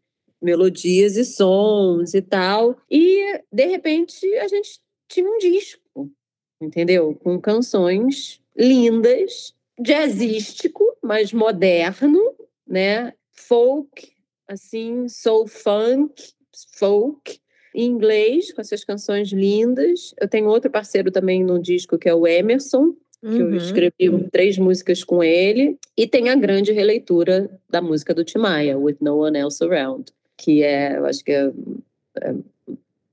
[0.42, 2.76] melodias e sons e tal.
[2.90, 6.11] E, de repente, a gente tinha um disco,
[6.61, 7.14] entendeu?
[7.22, 12.35] Com canções lindas, jazzístico, mas moderno,
[12.66, 13.12] né?
[13.33, 14.12] Folk,
[14.48, 16.33] assim, soul funk,
[16.74, 17.38] folk,
[17.74, 20.14] em inglês, com essas canções lindas.
[20.20, 23.55] Eu tenho outro parceiro também no disco, que é o Emerson, que eu Uhum.
[23.55, 25.78] escrevi três músicas com ele.
[25.96, 30.62] E tem a grande releitura da música do Timaya, With No One Else Around, que
[30.62, 31.46] é, eu acho que é,
[32.20, 32.35] é,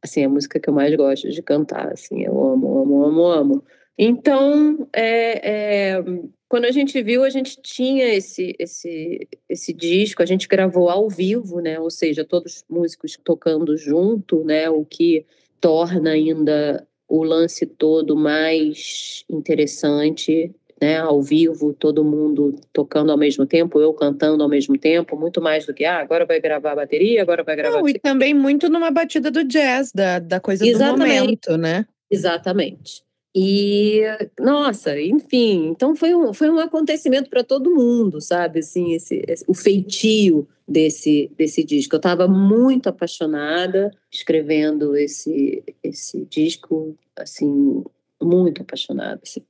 [0.02, 3.64] assim, a música que eu mais gosto de cantar, assim, eu amo, amo, amo, amo.
[3.98, 5.50] Então, é,
[5.98, 6.04] é,
[6.48, 11.08] quando a gente viu, a gente tinha esse, esse, esse disco, a gente gravou ao
[11.08, 11.80] vivo, né?
[11.80, 14.70] Ou seja, todos os músicos tocando junto, né?
[14.70, 15.26] O que
[15.62, 20.98] torna ainda o lance todo mais interessante, né?
[20.98, 25.66] Ao vivo, todo mundo tocando ao mesmo tempo, eu cantando ao mesmo tempo, muito mais
[25.66, 27.80] do que ah, agora vai gravar a bateria, agora vai gravar.
[27.80, 30.98] Não, e também muito numa batida do jazz, da, da coisa Exatamente.
[31.00, 31.86] do momento, né?
[32.10, 33.04] Exatamente.
[33.36, 34.02] E,
[34.40, 38.60] nossa, enfim, então foi um, foi um acontecimento para todo mundo, sabe?
[38.60, 41.96] Assim, esse, esse- o feitio desse, desse disco.
[41.96, 47.84] Eu estava muito apaixonada escrevendo esse, esse disco, assim,
[48.22, 49.20] muito apaixonada.
[49.24, 49.44] Esse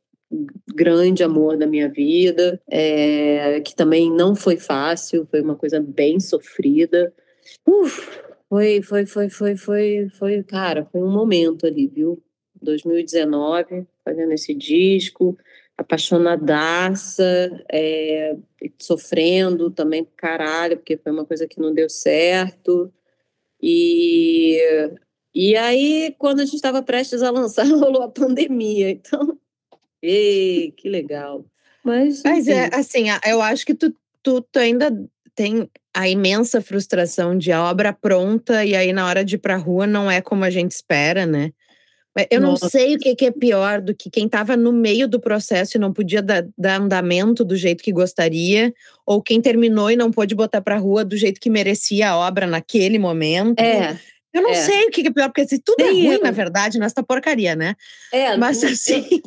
[0.73, 6.19] grande amor da minha vida, é, que também não foi fácil, foi uma coisa bem
[6.19, 7.13] sofrida.
[7.67, 12.21] Uf, foi, foi, foi, foi, foi, foi, cara, foi um momento ali, viu?
[12.61, 15.37] 2019, fazendo esse disco,
[15.77, 17.23] apaixonadaça,
[17.71, 18.35] é,
[18.77, 22.91] sofrendo também caralho, porque foi uma coisa que não deu certo.
[23.61, 24.59] E,
[25.33, 28.89] e aí, quando a gente estava prestes a lançar, rolou a pandemia.
[28.89, 29.37] Então,
[30.01, 31.45] ei, que legal.
[31.83, 34.91] Mas, Mas é assim, eu acho que tu, tu, tu ainda
[35.33, 39.55] tem a imensa frustração de a obra pronta e aí na hora de ir pra
[39.55, 41.51] rua não é como a gente espera, né?
[42.29, 42.67] Eu não Nossa.
[42.69, 45.79] sei o que, que é pior do que quem estava no meio do processo e
[45.79, 48.73] não podia dar, dar andamento do jeito que gostaria,
[49.05, 52.45] ou quem terminou e não pôde botar pra rua do jeito que merecia a obra
[52.45, 53.59] naquele momento.
[53.61, 53.97] É,
[54.33, 54.55] Eu não é.
[54.55, 56.23] sei o que, que é pior, porque assim, tudo é ruim, eu.
[56.23, 57.75] na verdade, nessa porcaria, né?
[58.11, 58.35] é.
[58.35, 59.21] Mas não- assim.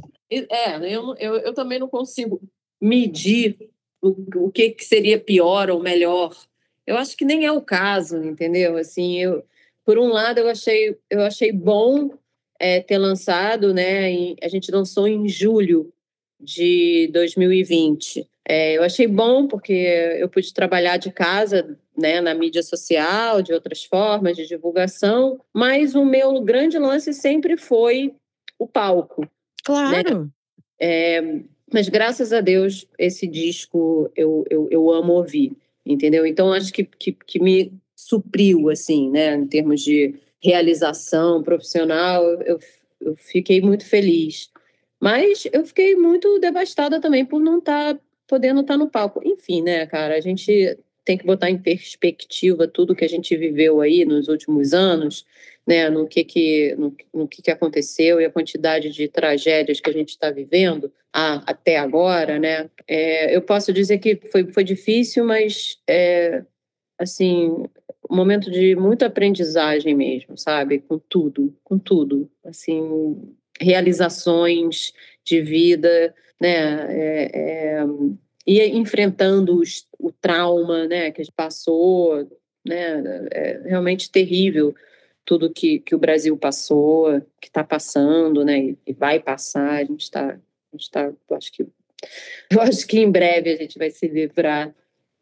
[0.50, 2.40] É, eu, eu, eu também não consigo
[2.80, 6.34] medir o, o que, que seria pior ou melhor.
[6.86, 8.76] Eu acho que nem é o caso, entendeu?
[8.76, 9.44] Assim, eu,
[9.84, 12.10] por um lado, eu achei, eu achei bom
[12.58, 14.10] é, ter lançado, né?
[14.10, 15.92] em- a gente lançou em julho
[16.40, 18.28] de 2020.
[18.48, 19.72] É, eu achei bom porque
[20.18, 25.94] eu pude trabalhar de casa, né, na mídia social, de outras formas de divulgação, mas
[25.94, 28.14] o meu grande lance sempre foi
[28.58, 29.28] o palco.
[29.64, 30.30] Claro.
[30.80, 31.22] É,
[31.72, 35.52] Mas graças a Deus, esse disco eu, eu, eu amo ouvir,
[35.86, 36.26] entendeu?
[36.26, 42.58] Então acho que, que, que me supriu, assim, né, em termos de realização profissional, eu,
[43.00, 44.50] eu fiquei muito feliz.
[45.00, 49.20] Mas eu fiquei muito devastada também por não estar tá podendo estar tá no palco.
[49.24, 53.80] Enfim, né, cara, a gente tem que botar em perspectiva tudo que a gente viveu
[53.80, 55.26] aí nos últimos anos,
[55.66, 59.88] né, no que que, no, no que, que aconteceu e a quantidade de tragédias que
[59.88, 64.64] a gente está vivendo a, até agora, né, é, eu posso dizer que foi, foi
[64.64, 66.42] difícil, mas, é,
[66.98, 67.64] assim,
[68.10, 74.92] um momento de muita aprendizagem mesmo, sabe, com tudo, com tudo, assim, realizações
[75.24, 77.84] de vida, né, é, é
[78.44, 82.28] e enfrentando os, o trauma, né, que a gente passou,
[82.66, 84.74] né, é realmente terrível
[85.24, 89.84] tudo que, que o Brasil passou, que está passando, né, e, e, vai passar, a
[89.84, 91.66] gente está, a gente tá, eu acho que,
[92.50, 94.74] eu acho que em breve a gente vai se livrar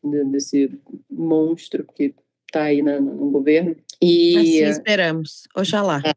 [0.03, 0.71] desse
[1.11, 2.15] monstro que
[2.47, 3.77] está aí na, no governo.
[4.01, 6.03] E assim esperamos, oxalá.
[6.05, 6.13] É,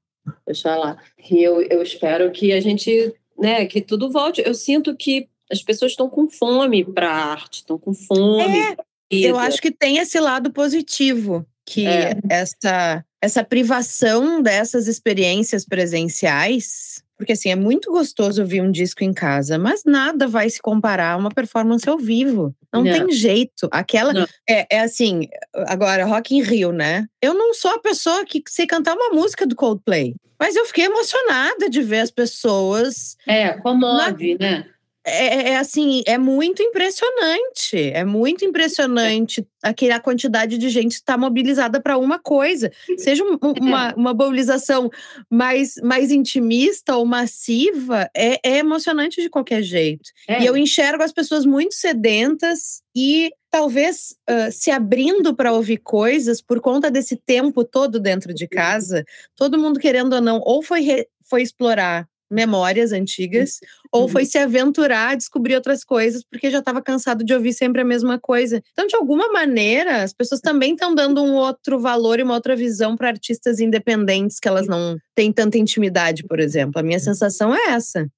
[0.50, 0.98] oxalá.
[1.30, 4.41] E eu, eu espero que a gente, né, que tudo volte.
[4.46, 8.60] Eu sinto que as pessoas estão com fome para arte, estão com fome.
[8.60, 8.76] É,
[9.12, 12.17] eu acho que tem esse lado positivo, que é.
[12.30, 17.01] essa, essa privação dessas experiências presenciais.
[17.15, 21.13] Porque assim, é muito gostoso ouvir um disco em casa, mas nada vai se comparar
[21.13, 22.53] a uma performance ao vivo.
[22.73, 22.91] Não, não.
[22.91, 23.69] tem jeito.
[23.71, 24.27] Aquela.
[24.49, 25.29] É, é, assim,
[25.67, 27.05] agora, Rock in Rio, né?
[27.21, 30.15] Eu não sou a pessoa que sei cantar uma música do Coldplay.
[30.38, 33.15] Mas eu fiquei emocionada de ver as pessoas.
[33.25, 34.65] É, comove, na, né?
[35.06, 37.78] É, é, é, assim, é muito impressionante.
[37.92, 42.72] É muito impressionante aquela quantidade de gente estar mobilizada para uma coisa.
[42.98, 44.89] Seja um, uma, uma mobilização
[45.30, 50.10] mais, mais intimista ou massiva, é, é emocionante de qualquer jeito.
[50.28, 50.42] É.
[50.42, 56.42] E eu enxergo as pessoas muito sedentas e talvez uh, se abrindo para ouvir coisas
[56.42, 59.04] por conta desse tempo todo dentro de casa,
[59.36, 63.60] todo mundo querendo ou não, ou foi, foi explorar memórias antigas,
[63.91, 64.28] ou foi uhum.
[64.28, 68.19] se aventurar a descobrir outras coisas, porque já estava cansado de ouvir sempre a mesma
[68.19, 68.62] coisa.
[68.72, 72.56] Então, de alguma maneira, as pessoas também estão dando um outro valor e uma outra
[72.56, 76.80] visão para artistas independentes que elas não têm tanta intimidade, por exemplo.
[76.80, 78.10] A minha sensação é essa.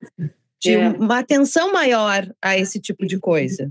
[0.61, 0.89] De é.
[0.89, 3.69] uma atenção maior a esse tipo de coisa.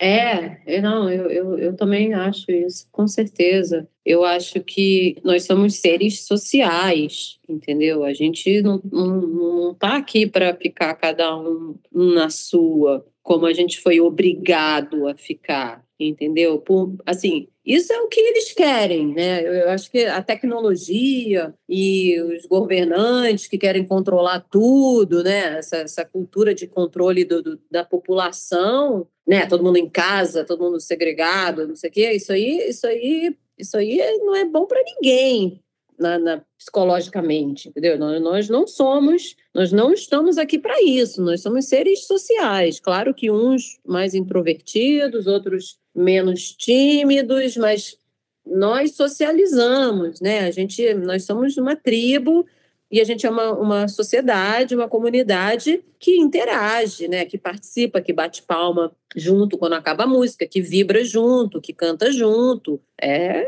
[0.00, 3.88] É, não, eu, eu, eu também acho isso, com certeza.
[4.04, 8.04] Eu acho que nós somos seres sociais, entendeu?
[8.04, 13.52] A gente não, não, não tá aqui para ficar cada um na sua, como a
[13.52, 16.58] gente foi obrigado a ficar, entendeu?
[16.58, 19.42] Por, assim, isso é o que eles querem, né?
[19.64, 25.58] Eu acho que a tecnologia e os governantes que querem controlar tudo, né?
[25.58, 29.46] Essa, essa cultura de controle do, do, da população, né?
[29.46, 32.12] Todo mundo em casa, todo mundo segregado, não sei o quê.
[32.12, 35.60] Isso aí, isso aí, isso aí não é bom para ninguém,
[35.98, 37.98] na, na, psicologicamente, entendeu?
[37.98, 42.78] Nós, nós não somos, nós não estamos aqui para isso, nós somos seres sociais.
[42.78, 47.98] Claro que uns mais introvertidos, outros menos tímidos, mas
[48.46, 50.40] nós socializamos, né?
[50.40, 52.46] A gente, nós somos uma tribo
[52.90, 57.24] e a gente é uma, uma sociedade, uma comunidade que interage, né?
[57.26, 62.10] Que participa, que bate palma junto quando acaba a música, que vibra junto, que canta
[62.10, 62.80] junto.
[63.00, 63.44] É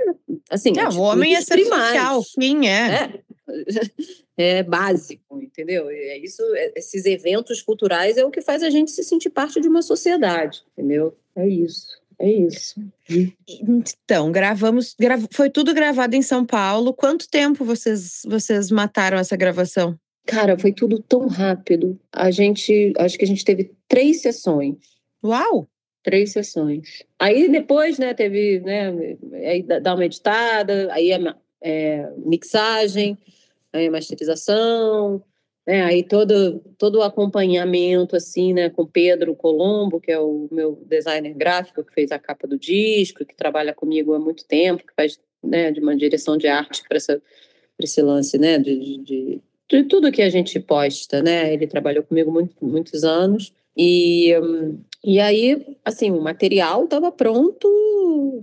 [0.51, 0.73] assim.
[0.79, 2.95] É, o homem é ser social, sim, é.
[2.95, 3.21] é.
[4.37, 5.91] É básico, entendeu?
[5.91, 9.61] É isso, é, esses eventos culturais é o que faz a gente se sentir parte
[9.61, 11.15] de uma sociedade, entendeu?
[11.37, 12.00] É isso.
[12.21, 12.79] É isso.
[13.49, 16.93] Então, gravamos, grav, foi tudo gravado em São Paulo.
[16.93, 19.99] Quanto tempo vocês, vocês mataram essa gravação?
[20.27, 21.99] Cara, foi tudo tão rápido.
[22.13, 24.77] A gente, acho que a gente teve três sessões.
[25.25, 25.67] Uau!
[26.03, 27.03] Três sessões.
[27.19, 29.17] Aí depois, né, teve, né,
[29.47, 31.19] aí dá uma editada, aí é,
[31.63, 33.17] é mixagem,
[33.73, 35.23] aí é masterização,
[35.71, 35.83] né?
[35.83, 41.33] Aí todo, todo o acompanhamento, assim, né, com Pedro Colombo, que é o meu designer
[41.33, 45.21] gráfico, que fez a capa do disco, que trabalha comigo há muito tempo, que faz
[45.41, 46.99] né, de uma direção de arte para
[47.79, 51.55] esse lance, né, de, de, de, tudo que a gente posta, né?
[51.55, 53.53] Ele trabalhou comigo muito, muitos anos.
[53.77, 54.35] E,
[55.05, 58.43] e aí, assim, o material estava pronto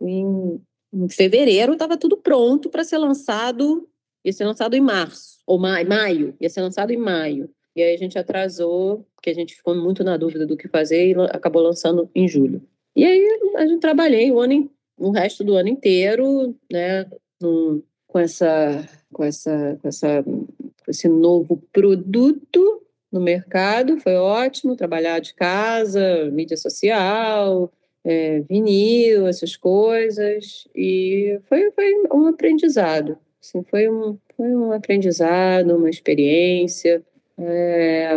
[0.00, 0.60] em,
[0.94, 3.90] em fevereiro, estava tudo pronto para ser lançado
[4.24, 7.50] ia ser lançado em março, ou maio, maio, ia ser lançado em maio.
[7.74, 11.08] E aí a gente atrasou, porque a gente ficou muito na dúvida do que fazer
[11.08, 12.62] e acabou lançando em julho.
[12.94, 13.26] E aí
[13.56, 17.04] a gente trabalhei o ano, o resto do ano inteiro, né,
[17.42, 20.46] num, com essa, com essa, com essa, com
[20.88, 27.72] esse novo produto no mercado, foi ótimo trabalhar de casa, mídia social,
[28.04, 33.18] é, vinil, essas coisas, e foi, foi um aprendizado.
[33.42, 37.02] Assim, foi, um, foi um aprendizado, uma experiência.
[37.38, 38.12] É,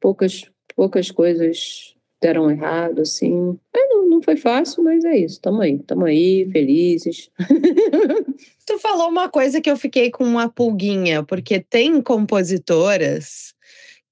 [0.00, 0.44] poucas,
[0.76, 3.58] poucas coisas deram errado, assim.
[3.74, 5.34] É, não, não foi fácil, mas é isso.
[5.34, 7.30] Estamos aí, estamos aí, felizes.
[8.66, 13.54] tu falou uma coisa que eu fiquei com uma pulguinha, porque tem compositoras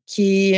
[0.07, 0.53] que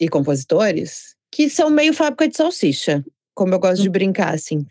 [0.00, 3.92] e compositores que são meio fábrica de salsicha, como eu gosto de uhum.
[3.92, 4.66] brincar assim,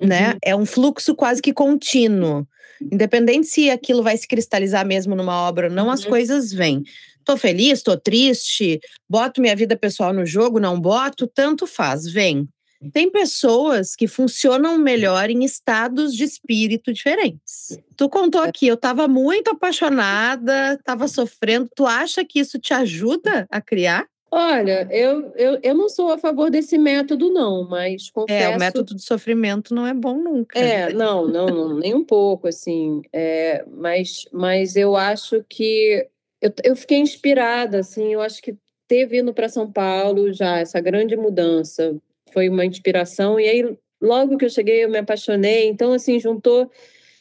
[0.00, 0.30] né?
[0.30, 0.38] Uhum.
[0.42, 2.46] É um fluxo quase que contínuo.
[2.80, 6.10] Independente se aquilo vai se cristalizar mesmo numa obra ou não, as uhum.
[6.10, 6.82] coisas vêm.
[7.24, 12.48] Tô feliz, tô triste, boto minha vida pessoal no jogo, não boto, tanto faz, vem.
[12.92, 17.76] Tem pessoas que funcionam melhor em estados de espírito diferentes.
[17.96, 21.68] Tu contou aqui, eu estava muito apaixonada, estava sofrendo.
[21.74, 24.06] Tu acha que isso te ajuda a criar?
[24.30, 28.52] Olha, eu, eu, eu não sou a favor desse método, não, mas confesso...
[28.52, 30.58] É, o método de sofrimento não é bom nunca.
[30.58, 33.00] É, não, não, não nem um pouco, assim.
[33.12, 36.06] É, mas, mas eu acho que
[36.42, 38.54] eu, eu fiquei inspirada, assim, eu acho que
[38.86, 41.96] ter vindo para São Paulo já, essa grande mudança,
[42.32, 43.40] foi uma inspiração.
[43.40, 45.68] E aí, logo que eu cheguei, eu me apaixonei.
[45.68, 46.70] Então, assim, juntou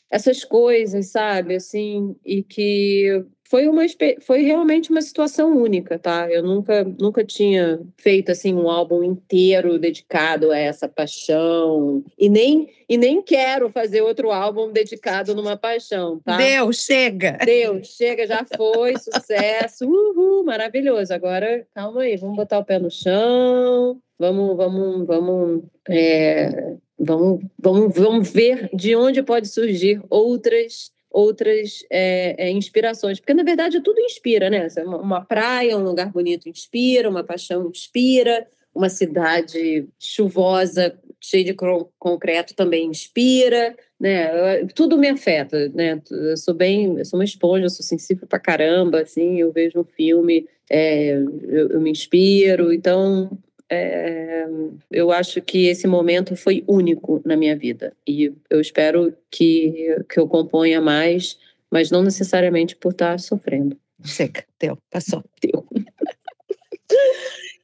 [0.09, 1.55] essas coisas, sabe?
[1.55, 3.83] Assim, e que foi uma
[4.21, 6.29] foi realmente uma situação única, tá?
[6.29, 12.69] Eu nunca nunca tinha feito assim um álbum inteiro dedicado a essa paixão e nem
[12.89, 16.37] e nem quero fazer outro álbum dedicado numa paixão, tá?
[16.37, 17.37] Deu, chega.
[17.43, 19.85] Deu, chega, já foi sucesso.
[19.85, 21.13] Uhul, maravilhoso.
[21.13, 24.01] Agora, calma aí, vamos botar o pé no chão.
[24.19, 32.35] Vamos, vamos, vamos, é, vamos, vamos, vamos ver de onde pode surgir outras outras é,
[32.37, 34.67] é, inspirações, porque na verdade tudo inspira, né?
[34.85, 38.45] Uma praia, um lugar bonito inspira, uma paixão inspira,
[38.75, 41.55] uma cidade chuvosa, cheia de
[41.97, 44.63] concreto também inspira, né?
[44.75, 45.99] Tudo me afeta, né?
[46.11, 49.83] Eu sou bem, eu sou uma esponja, sou sensível pra caramba, assim, eu vejo um
[49.85, 53.31] filme, é, eu, eu me inspiro, então
[53.69, 54.45] é,
[54.89, 60.19] eu acho que esse momento foi único na minha vida e eu espero que, que
[60.19, 61.37] eu componha mais,
[61.69, 63.77] mas não necessariamente por estar sofrendo.
[64.03, 65.23] Chega, deu, passou.
[65.41, 65.65] Deu.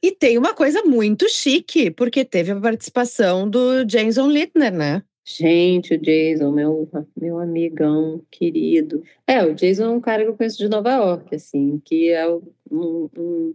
[0.02, 5.02] e tem uma coisa muito chique, porque teve a participação do Jason Littner, né?
[5.26, 6.86] Gente, o Jason, meu,
[7.18, 9.02] meu amigão querido.
[9.26, 12.28] É, o Jason é um cara que eu conheço de Nova York, assim, que é
[12.28, 13.54] um, um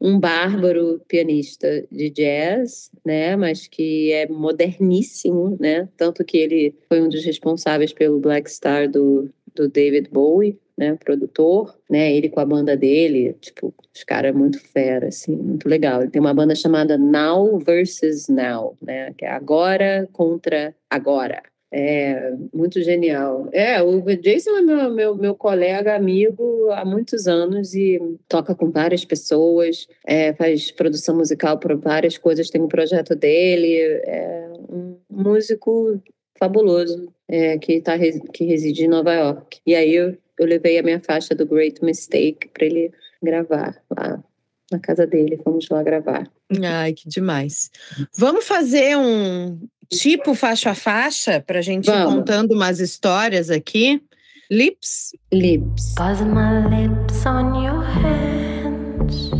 [0.00, 7.00] um bárbaro pianista de jazz, né, mas que é moderníssimo, né, tanto que ele foi
[7.00, 12.40] um dos responsáveis pelo Black Star do, do David Bowie, né, produtor, né, ele com
[12.40, 16.02] a banda dele, tipo, os caras é muito fera, assim, muito legal.
[16.02, 21.42] Ele tem uma banda chamada Now versus Now, né, que é agora contra agora,
[21.72, 23.48] é, muito genial.
[23.52, 28.70] É, o Jason é meu, meu, meu colega, amigo há muitos anos e toca com
[28.70, 34.96] várias pessoas, é, faz produção musical para várias coisas, tem um projeto dele, é um
[35.10, 36.00] músico
[36.38, 37.94] fabuloso é, que, tá,
[38.32, 39.58] que reside em Nova York.
[39.66, 42.92] E aí eu, eu levei a minha faixa do Great Mistake para ele
[43.22, 44.22] gravar lá
[44.70, 45.40] na casa dele.
[45.44, 46.30] Vamos lá gravar.
[46.62, 47.70] Ai, que demais.
[48.16, 49.58] Vamos fazer um,
[49.90, 52.12] tipo faixa a faixa, para a gente Vamos.
[52.12, 54.02] ir contando umas histórias aqui.
[54.50, 55.12] Lips?
[55.32, 55.94] Lips.
[55.96, 59.30] Buzz my lips on your hands.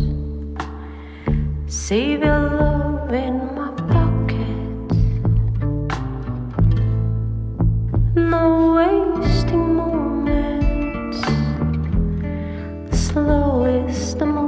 [1.67, 4.47] Save your love in my pocket.
[8.15, 11.21] No wasting moments.
[12.89, 14.46] The slowest emotion.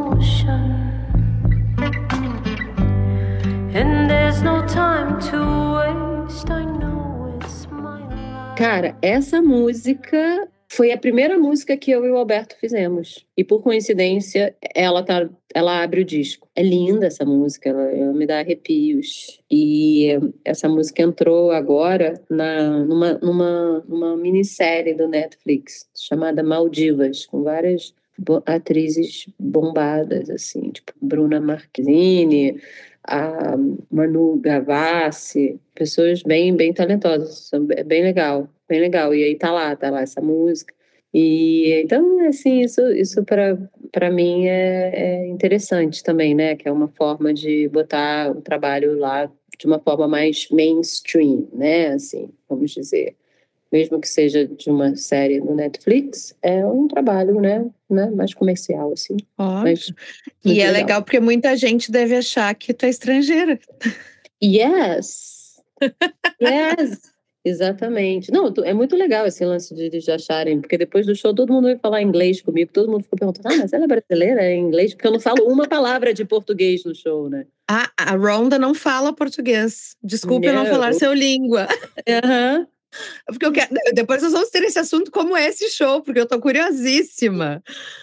[8.60, 13.26] Cara, essa música foi a primeira música que eu e o Alberto fizemos.
[13.36, 16.48] E por coincidência, ela tá, ela abre o disco.
[16.56, 19.42] É linda essa música, ela, ela me dá arrepios.
[19.50, 20.10] E
[20.46, 27.94] essa música entrou agora na, numa, numa, numa minissérie do Netflix chamada Maldivas, com várias
[28.46, 32.60] atrizes bombadas, assim, tipo Bruna Marquezine,
[33.04, 33.56] a
[33.92, 39.14] Manu Gavassi, pessoas bem, bem talentosas, é bem legal, bem legal.
[39.16, 40.74] E aí tá lá, tá lá essa música.
[41.14, 46.56] E então, assim, isso, isso para mim é, é, interessante também, né?
[46.56, 51.88] Que é uma forma de botar o trabalho lá de uma forma mais mainstream, né?
[51.88, 53.16] Assim, vamos dizer.
[53.72, 58.92] Mesmo que seja de uma série no Netflix, é um trabalho, né, né mais comercial,
[58.92, 59.18] assim.
[59.38, 59.96] Óbvio.
[60.44, 61.04] e é legal.
[61.04, 63.60] porque muita gente deve achar que tu é estrangeira.
[64.44, 65.62] Yes!
[66.42, 67.12] yes!
[67.44, 68.32] Exatamente.
[68.32, 71.66] Não, é muito legal esse lance de, de acharem, porque depois do show todo mundo
[71.66, 74.94] vai falar inglês comigo, todo mundo ficou perguntando, ah, mas ela é brasileira, é inglês?
[74.94, 77.46] Porque eu não falo uma palavra de português no show, né?
[77.70, 79.96] Ah, a Ronda não fala português.
[80.04, 81.68] Desculpe não, não falar seu língua.
[82.08, 82.60] Aham.
[82.60, 82.68] Uhum.
[83.26, 86.26] Porque eu quero, depois nós vamos ter esse assunto como é esse show, porque eu
[86.26, 87.62] tô curiosíssima.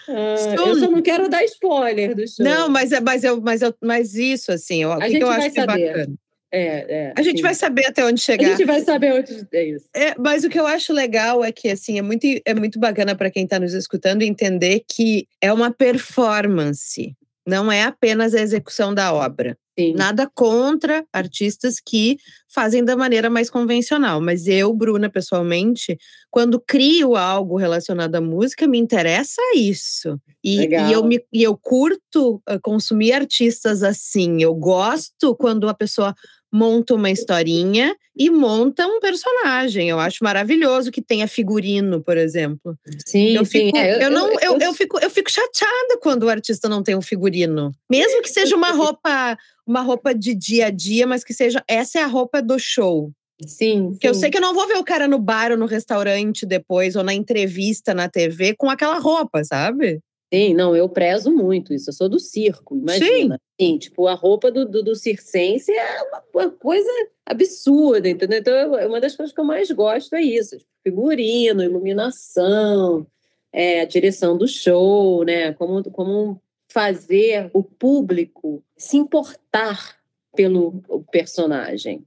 [0.08, 2.44] Ah, eu só não quero dar spoiler do show.
[2.44, 5.50] Não, mas é, mas eu, mas eu, mas isso assim, o que, que eu acho
[5.50, 6.14] que é bacana.
[6.52, 7.42] É, é, a gente sim.
[7.42, 8.46] vai saber até onde chegar.
[8.46, 9.86] A gente vai saber onde é isso.
[9.94, 13.16] É, mas o que eu acho legal é que assim é muito, é muito bacana
[13.16, 17.14] para quem está nos escutando entender que é uma performance,
[17.46, 19.58] não é apenas a execução da obra.
[19.78, 19.92] Sim.
[19.94, 22.16] Nada contra artistas que
[22.48, 25.98] fazem da maneira mais convencional, mas eu, Bruna, pessoalmente,
[26.30, 30.18] quando crio algo relacionado à música, me interessa isso.
[30.42, 34.42] E, e eu, me, e eu curto uh, consumir artistas assim.
[34.42, 36.14] Eu gosto quando a pessoa
[36.56, 39.90] monta uma historinha e monta um personagem.
[39.90, 42.74] Eu acho maravilhoso que tenha figurino, por exemplo.
[43.04, 43.66] Sim, eu sim.
[43.66, 46.66] Fico, é, eu, eu, não, eu, eu, eu, fico, eu fico chateada quando o artista
[46.66, 47.72] não tem um figurino.
[47.90, 49.36] Mesmo que seja uma roupa,
[49.66, 53.12] uma roupa de dia a dia, mas que seja essa é a roupa do show.
[53.46, 55.66] Sim, Que eu sei que eu não vou ver o cara no bar ou no
[55.66, 60.00] restaurante depois, ou na entrevista na TV com aquela roupa, sabe?
[60.32, 61.90] Sim, não, eu prezo muito isso.
[61.90, 63.36] Eu sou do circo, imagina.
[63.36, 63.40] Sim.
[63.58, 66.02] Sim, tipo, a roupa do, do, do circense é
[66.34, 66.90] uma, coisa
[67.24, 68.38] absurda, entendeu?
[68.38, 70.58] Então, uma das coisas que eu mais gosto é isso.
[70.58, 73.06] Tipo, figurino, iluminação,
[73.52, 75.52] é, a direção do show, né?
[75.54, 79.96] Como, como fazer o público se importar
[80.34, 82.04] pelo personagem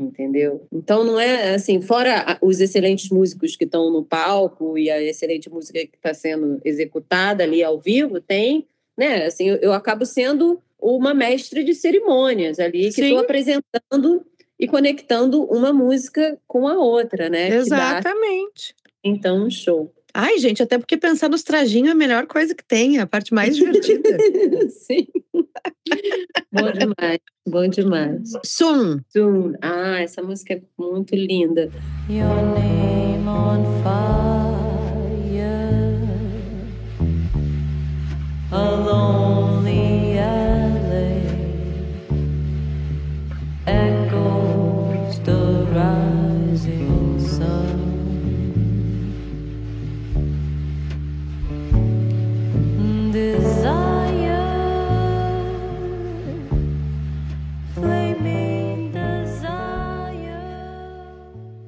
[0.00, 0.66] entendeu?
[0.72, 5.50] Então não é assim, fora os excelentes músicos que estão no palco e a excelente
[5.50, 9.26] música que está sendo executada ali ao vivo, tem, né?
[9.26, 14.24] Assim, eu, eu acabo sendo uma mestre de cerimônias ali que estou apresentando
[14.58, 17.48] e conectando uma música com a outra, né?
[17.48, 18.74] Exatamente.
[18.76, 19.92] Dá, então, um show.
[20.12, 23.06] Ai, gente, até porque pensar nos trajinhos é a melhor coisa que tem, é a
[23.06, 24.18] parte mais divertida.
[24.70, 25.06] Sim.
[26.52, 28.32] Bom demais, bom demais.
[28.44, 29.00] Soon.
[29.08, 29.56] Soon.
[29.62, 31.70] Ah, essa música é muito linda.
[32.08, 34.90] Your name on fire.
[38.52, 39.49] Alone.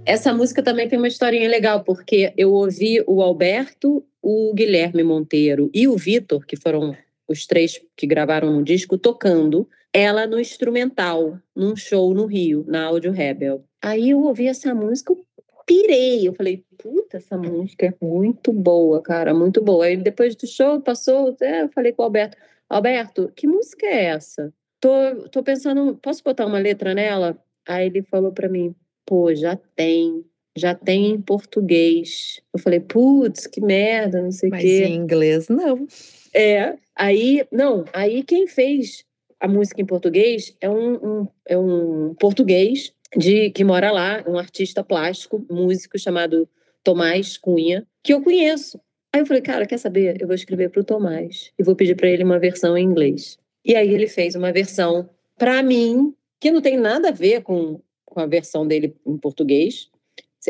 [0.05, 5.71] Essa música também tem uma historinha legal, porque eu ouvi o Alberto, o Guilherme Monteiro
[5.73, 6.97] e o Vitor, que foram
[7.29, 12.87] os três que gravaram no disco, tocando ela no instrumental, num show no Rio, na
[12.87, 13.65] Audio Rebel.
[13.81, 15.25] Aí eu ouvi essa música, eu
[15.65, 16.27] pirei.
[16.27, 19.85] Eu falei, puta, essa música é muito boa, cara, muito boa.
[19.85, 22.37] Aí depois do show, passou, eu falei com o Alberto,
[22.69, 24.53] Alberto, que música é essa?
[24.81, 24.91] Tô,
[25.31, 27.39] tô pensando, posso botar uma letra nela?
[27.69, 28.75] Aí ele falou para mim,
[29.07, 30.25] pô, já tem,
[30.57, 32.41] já tem em português.
[32.53, 34.81] Eu falei, putz, que merda, não sei o quê.
[34.81, 35.87] Mas em inglês, não.
[36.35, 39.05] É, aí, não, aí quem fez
[39.39, 44.39] a música em português é um, um, é um português de que mora lá, um
[44.39, 46.49] artista plástico, músico chamado
[46.83, 48.81] Tomás Cunha, que eu conheço.
[49.13, 50.17] Aí eu falei, cara, quer saber?
[50.21, 53.39] Eu vou escrever para o Tomás e vou pedir para ele uma versão em inglês.
[53.65, 57.81] E aí ele fez uma versão para mim que não tem nada a ver com
[58.13, 59.91] com a versão dele em português.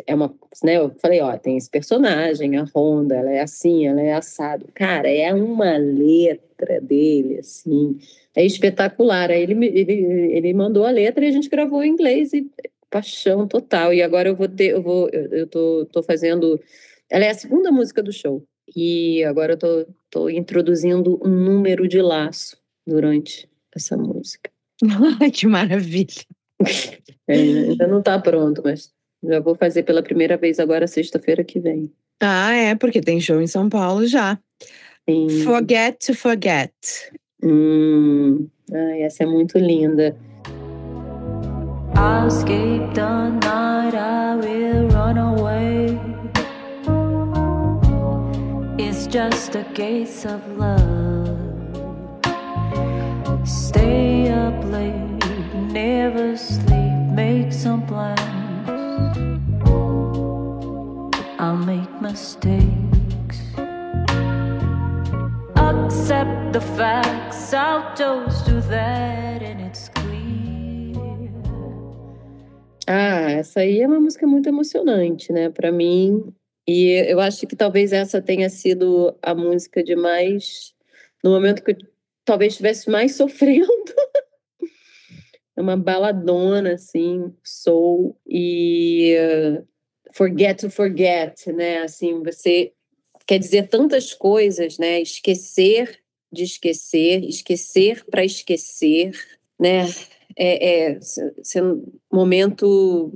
[0.07, 0.35] É uma,
[0.65, 4.67] né, eu falei, ó, tem esse personagem, a Honda, ela é assim, ela é assado.
[4.75, 7.99] Cara, é uma letra dele, assim,
[8.35, 9.31] é espetacular.
[9.31, 9.93] Aí ele, ele,
[10.33, 12.51] ele mandou a letra e a gente gravou em inglês e
[12.91, 13.93] paixão total.
[13.93, 16.59] E agora eu vou ter, eu vou, eu tô, tô fazendo.
[17.11, 18.43] Ela é a segunda música do show.
[18.75, 22.57] E agora eu tô, tô introduzindo um número de laço
[22.87, 24.51] durante essa música.
[25.33, 26.25] Que maravilha!
[27.29, 28.91] É, ainda não está pronto, mas
[29.23, 31.91] já vou fazer pela primeira vez agora sexta-feira que vem.
[32.21, 34.39] Ah, é, porque tem show em São Paulo já.
[35.09, 35.29] Sim.
[35.45, 36.73] Forget to Forget.
[37.43, 40.17] Hum, ai, essa é muito linda.
[41.95, 45.99] I'll escape the night, I will run away.
[48.79, 51.39] It's just a case of love.
[53.45, 55.02] Stay up late.
[55.73, 58.19] Never sleep, make some plans.
[61.39, 63.41] I'll make mistakes.
[65.57, 71.31] Accept the facts, I'll toast to that, and it's clear.
[72.87, 76.35] Ah, essa aí é uma música muito emocionante, né, para mim.
[76.69, 80.75] E eu acho que talvez essa tenha sido a música de mais.
[81.25, 81.77] No momento que eu
[82.25, 83.67] talvez estivesse mais sofrendo.
[85.57, 88.17] É uma baladona, assim, soul.
[88.27, 89.67] E uh,
[90.13, 91.79] forget to forget, né?
[91.79, 92.73] Assim, você
[93.27, 95.01] quer dizer tantas coisas, né?
[95.01, 96.01] Esquecer
[96.33, 99.13] de esquecer, esquecer para esquecer,
[99.61, 99.85] né?
[100.35, 103.13] É, é, é um momento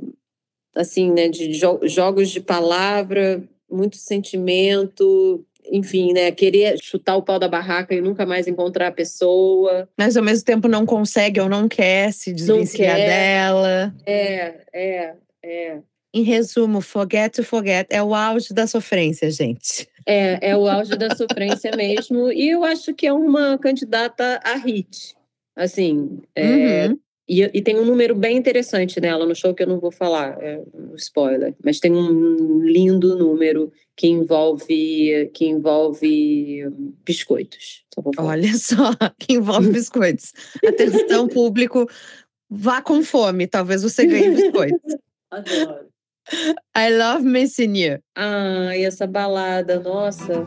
[0.75, 7.39] assim, né, de jo jogos de palavra, muito sentimento, enfim, né, querer chutar o pau
[7.39, 9.89] da barraca e nunca mais encontrar a pessoa.
[9.99, 13.95] Mas ao mesmo tempo não consegue ou não quer se desvencilhar dela.
[14.05, 15.15] É, é,
[15.45, 15.79] é.
[16.15, 19.87] Em resumo, forget to forget é o auge da sofrência, gente.
[20.07, 22.33] É, é o auge da sofrência mesmo.
[22.33, 25.15] E eu acho que é uma candidata a hit.
[25.55, 26.99] Assim, é, uhum.
[27.29, 30.39] E, e, tem um número bem interessante nela no show que eu não vou falar,
[30.41, 36.65] é um spoiler, mas tem um lindo número que envolve que envolve
[37.05, 37.85] biscoitos.
[37.93, 40.33] Só Olha só, que envolve biscoitos.
[40.65, 41.89] Atenção público,
[42.49, 44.97] vá com fome, talvez você ganhe biscoitos.
[45.31, 45.87] Adoro.
[46.77, 47.99] I love missing you.
[48.17, 50.47] Ah, e essa balada, nossa.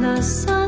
[0.00, 0.65] Nossa.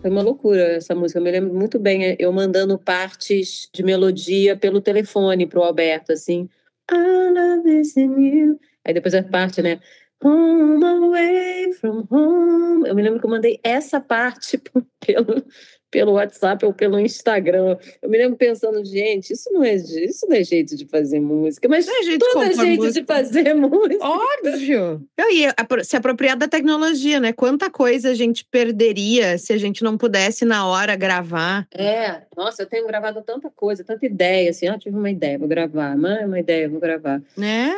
[0.00, 1.18] Foi uma loucura essa música.
[1.18, 6.12] Eu me lembro muito bem eh, eu mandando partes de melodia pelo telefone pro Alberto,
[6.12, 6.48] assim.
[6.90, 8.58] I love this you.
[8.84, 9.78] Aí depois a parte, né?
[10.24, 12.88] Home away from home.
[12.88, 14.58] Eu me lembro que eu mandei essa parte
[15.06, 15.44] pelo,
[15.90, 17.76] pelo WhatsApp ou pelo Instagram.
[18.00, 21.68] Eu me lembro pensando, gente, isso não é, isso não é jeito de fazer música,
[21.68, 23.00] mas não é jeito todo é jeito música.
[23.00, 24.06] de fazer música.
[24.06, 25.02] Óbvio.
[25.16, 27.32] Eu ia se apropriar da tecnologia, né?
[27.32, 31.66] Quanta coisa a gente perderia se a gente não pudesse na hora gravar.
[31.74, 35.48] É, nossa, eu tenho gravado tanta coisa, tanta ideia, assim, ah, tive uma ideia, vou
[35.48, 37.20] gravar, mãe, uma ideia, vou gravar.
[37.36, 37.74] Né?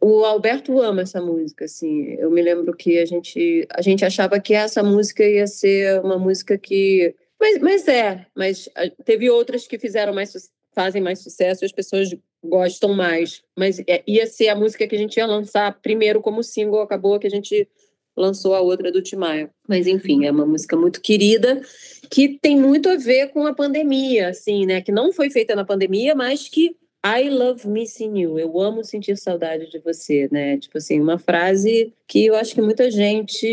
[0.00, 2.16] O Alberto ama essa música, assim.
[2.18, 6.18] Eu me lembro que a gente, a gente achava que essa música ia ser uma
[6.18, 10.32] música que mas, mas é, mas ah, teve outras que fizeram mais
[10.72, 12.08] fazem mais sucesso e as pessoas
[12.42, 13.42] gostam mais.
[13.58, 17.18] Mas é, ia ser a música que a gente ia lançar primeiro como single, acabou
[17.18, 17.68] que a gente
[18.16, 19.50] lançou a outra do Timaya.
[19.68, 21.60] Mas enfim, é uma música muito querida
[22.08, 24.80] que tem muito a ver com a pandemia, assim, né?
[24.80, 28.38] Que não foi feita na pandemia, mas que I love missing you.
[28.38, 30.56] Eu amo sentir saudade de você, né?
[30.56, 33.48] Tipo assim, uma frase que eu acho que muita gente,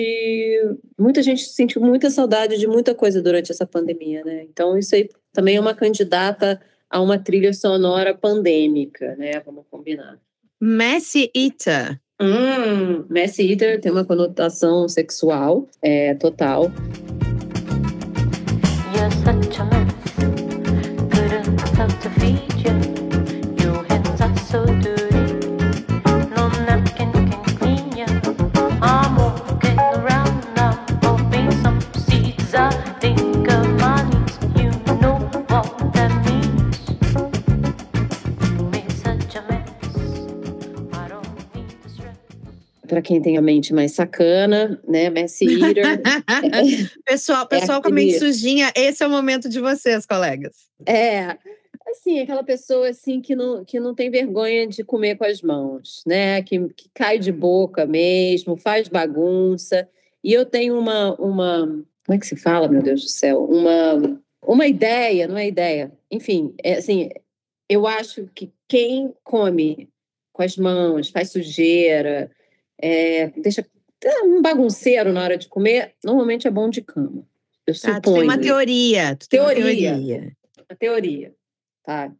[0.97, 4.43] muita gente sentiu muita saudade de muita coisa durante essa pandemia, né?
[4.43, 9.41] Então isso aí também é uma candidata a uma trilha sonora pandêmica, né?
[9.43, 10.19] Vamos combinar.
[10.61, 11.99] Messi Eater.
[12.21, 16.71] Hum, Messi Eater tem uma conotação sexual, é total.
[18.93, 19.93] You're such a mess.
[21.09, 22.78] Couldn't to feed you.
[43.09, 45.09] Quem tem a mente mais sacana, né?
[45.09, 45.99] Messi Eater.
[47.03, 50.55] pessoal, pessoal é com a mente sujinha, esse é o momento de vocês, colegas.
[50.85, 51.35] É,
[51.87, 56.03] assim, aquela pessoa assim que não, que não tem vergonha de comer com as mãos,
[56.05, 56.43] né?
[56.43, 59.89] Que, que cai de boca mesmo, faz bagunça.
[60.23, 61.65] E eu tenho uma, uma,
[62.05, 63.43] como é que se fala, meu Deus do céu?
[63.43, 65.91] Uma, uma ideia, não é ideia.
[66.11, 67.09] Enfim, é assim,
[67.67, 69.89] eu acho que quem come
[70.31, 72.29] com as mãos, faz sujeira,
[72.81, 73.65] é, deixa
[74.23, 77.27] um bagunceiro na hora de comer, normalmente é bom de cama.
[77.67, 77.97] Eu suponho.
[77.97, 79.15] Ah, tu tem uma teoria.
[79.15, 79.63] Tu teoria.
[79.63, 80.37] Uma teoria.
[80.69, 81.35] A teoria,
[81.83, 82.11] tá?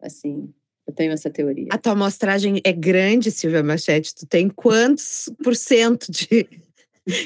[0.00, 0.52] Assim,
[0.86, 1.68] eu tenho essa teoria.
[1.70, 4.14] A tua amostragem é grande, Silvia Machete.
[4.14, 6.48] Tu tem quantos por cento de,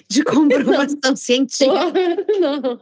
[0.09, 1.17] de comprovação não.
[1.17, 1.71] científica?
[2.41, 2.81] Não.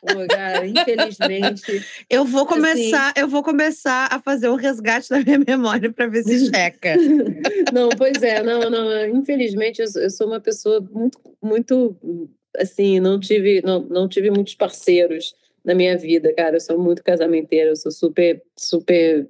[0.00, 1.84] Pô, cara, infelizmente.
[2.08, 6.06] Eu vou começar, assim, eu vou começar a fazer o resgate da minha memória para
[6.06, 6.94] ver se checa.
[7.72, 9.06] não, pois é, não, não.
[9.08, 11.96] Infelizmente, eu, eu, sou uma pessoa muito, muito
[12.56, 15.34] assim, não tive, não, não tive muitos parceiros
[15.64, 16.56] na minha vida, cara.
[16.56, 19.28] Eu sou muito casamenteira, eu sou super, super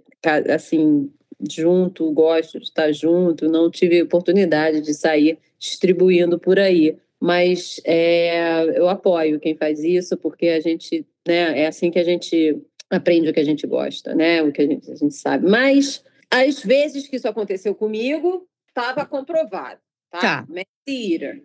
[0.51, 1.11] assim,
[1.51, 6.97] junto, gosto de estar junto, não tive oportunidade de sair distribuindo por aí.
[7.21, 12.05] Mas é, eu apoio quem faz isso, porque a gente, né, é assim que a
[12.05, 14.43] gente aprende o que a gente gosta, né?
[14.43, 15.49] O que a gente, a gente sabe.
[15.49, 19.81] Mas às vezes que isso aconteceu comigo, estava comprovado.
[20.11, 20.19] Tá.
[20.19, 20.47] tá.
[20.49, 21.41] Mentira.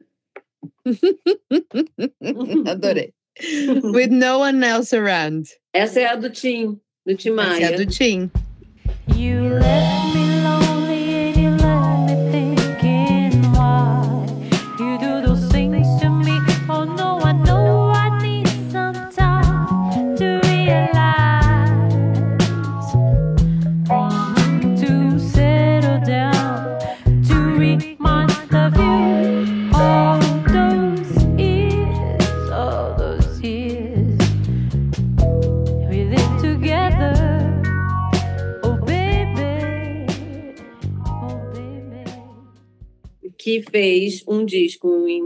[2.71, 3.13] Adorei.
[3.93, 5.47] With no one else around.
[5.73, 7.51] Essa é a do Tim, do Tim Maia.
[7.51, 8.31] Essa é a do Tim.
[9.15, 10.06] You left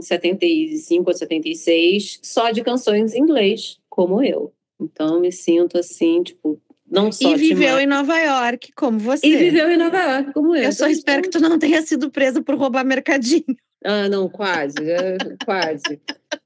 [0.01, 4.51] em 75 ou 76 só de canções em inglês, como eu.
[4.79, 9.25] Então me sinto assim, tipo, não só E viveu em Nova York, como você.
[9.25, 10.63] E viveu em Nova York, como eu.
[10.63, 13.55] Eu só espero que tu não tenha sido presa por roubar mercadinho.
[13.83, 15.99] Ah, não, quase, é, quase.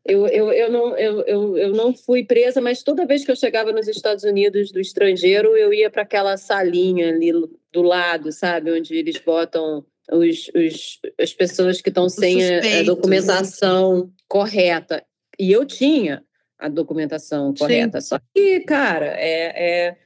[0.05, 3.35] Eu, eu, eu, não, eu, eu, eu não fui presa, mas toda vez que eu
[3.35, 7.31] chegava nos Estados Unidos do estrangeiro, eu ia para aquela salinha ali
[7.73, 8.71] do lado, sabe?
[8.71, 15.03] Onde eles botam os, os, as pessoas que estão sem a, a, documentação correta.
[15.39, 16.23] E eu tinha
[16.57, 17.99] a documentação correta.
[18.01, 18.07] Sim.
[18.07, 19.97] Só que, cara, é, é.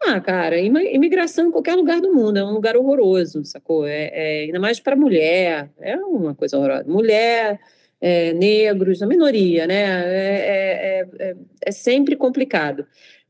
[0.00, 3.84] Ah, cara, imigração em qualquer lugar do mundo é um lugar horroroso, sacou?
[3.84, 6.84] É, é ainda mais para mulher, é uma coisa horrorosa.
[6.86, 7.58] Mulher,
[8.00, 9.82] é, negros, a minoria, né?
[10.06, 11.36] É, é, é,
[11.66, 12.86] é sempre complicado.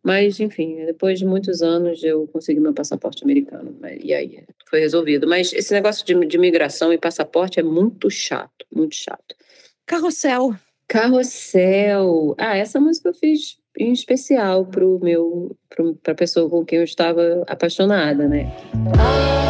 [0.09, 3.77] Mas, enfim, depois de muitos anos eu consegui meu passaporte americano.
[3.79, 5.29] Né, e aí foi resolvido.
[5.29, 9.37] Mas esse negócio de, de migração e passaporte é muito chato, muito chato.
[9.85, 10.55] Carrossel.
[10.89, 12.35] Carrossel.
[12.39, 15.55] Ah, essa música eu fiz em especial para o meu,
[16.03, 18.51] para a pessoa com quem eu estava apaixonada, né?
[18.99, 19.49] Ah.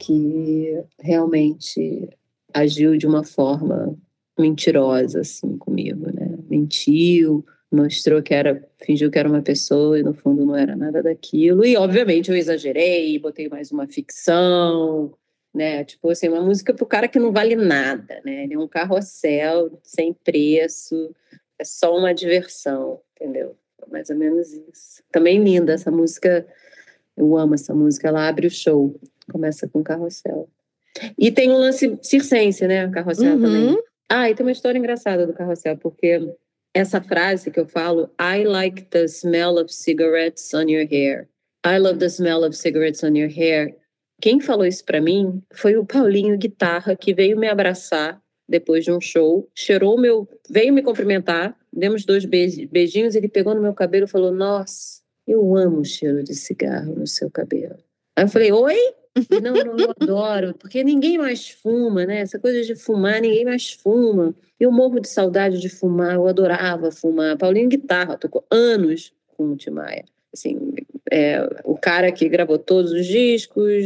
[0.00, 2.08] Que realmente
[2.52, 3.96] agiu de uma forma
[4.38, 6.36] mentirosa assim comigo, né?
[6.48, 11.02] Mentiu, mostrou que era, fingiu que era uma pessoa e no fundo não era nada
[11.02, 11.64] daquilo.
[11.64, 15.12] E obviamente eu exagerei, botei mais uma ficção,
[15.54, 15.84] né?
[15.84, 18.44] Tipo assim, uma música pro cara que não vale nada, né?
[18.44, 21.14] Ele é um carrossel sem preço,
[21.58, 23.54] é só uma diversão, entendeu?
[23.90, 25.02] Mais ou menos isso.
[25.12, 26.46] Também linda essa música.
[27.20, 28.98] Eu amo essa música, ela abre o show.
[29.30, 30.48] Começa com carrossel.
[31.18, 32.88] E tem um lance circense, né?
[32.88, 33.42] Carrossel uhum.
[33.42, 33.82] também.
[34.08, 36.34] Ah, e tem uma história engraçada do carrossel, porque
[36.74, 41.28] essa frase que eu falo, I like the smell of cigarettes on your hair.
[41.64, 43.76] I love the smell of cigarettes on your hair.
[44.20, 48.90] Quem falou isso para mim foi o Paulinho Guitarra, que veio me abraçar depois de
[48.90, 54.06] um show, cheirou meu, veio me cumprimentar, demos dois beijinhos, ele pegou no meu cabelo
[54.06, 54.99] e falou: "Nossa,
[55.30, 57.76] eu amo o cheiro de cigarro no seu cabelo".
[58.16, 58.76] Aí eu falei: "Oi?"
[59.42, 62.20] Não, não, eu adoro, porque ninguém mais fuma, né?
[62.20, 64.34] Essa coisa de fumar, ninguém mais fuma.
[64.58, 67.36] Eu morro de saudade de fumar, eu adorava fumar.
[67.36, 70.04] Paulinho Guitarra tocou anos com o Tim Maia.
[70.32, 70.74] Assim,
[71.10, 73.84] é, o cara que gravou todos os discos,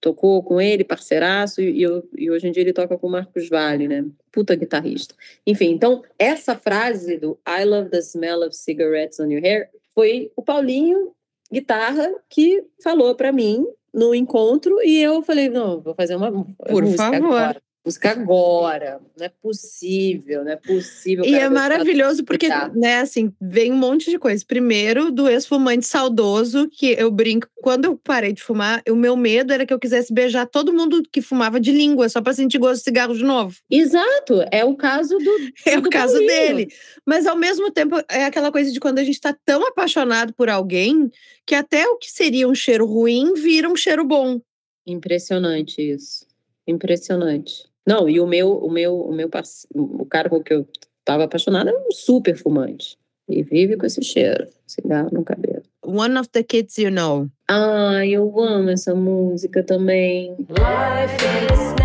[0.00, 1.82] tocou com ele, parceiraço, e,
[2.16, 4.04] e, hoje em dia ele toca com o Marcos Vale, né?
[4.32, 5.14] Puta guitarrista.
[5.46, 10.30] Enfim, então, essa frase do I love the smell of cigarettes on your hair foi
[10.36, 11.12] o Paulinho
[11.52, 16.86] Guitarra que falou para mim no encontro e eu falei, não, vou fazer uma Por
[16.96, 17.14] favor.
[17.14, 17.62] agora.
[17.84, 21.24] Música agora, não é possível, não é possível.
[21.24, 24.44] E é maravilhoso porque, né, assim, vem um monte de coisa.
[24.46, 29.52] Primeiro, do ex-fumante saudoso, que eu brinco, quando eu parei de fumar, o meu medo
[29.52, 32.78] era que eu quisesse beijar todo mundo que fumava de língua, só para sentir gosto
[32.78, 33.56] de cigarro de novo.
[33.68, 35.32] Exato, é o caso do.
[35.66, 36.30] É do o caso Paulinho.
[36.30, 36.68] dele.
[37.04, 40.48] Mas ao mesmo tempo, é aquela coisa de quando a gente tá tão apaixonado por
[40.48, 41.10] alguém
[41.44, 44.40] que até o que seria um cheiro ruim vira um cheiro bom.
[44.86, 46.26] Impressionante isso.
[46.66, 47.71] Impressionante.
[47.86, 49.28] Não, e o meu, o meu, o meu
[49.74, 50.66] o cara com que eu
[51.00, 52.96] estava apaixonada era um super fumante.
[53.28, 55.62] E vive com esse cheiro, cigarro no cabelo.
[55.84, 57.28] One of the kids you know.
[57.48, 60.36] Ah, eu amo essa música também.
[60.48, 61.16] Life
[61.52, 61.81] is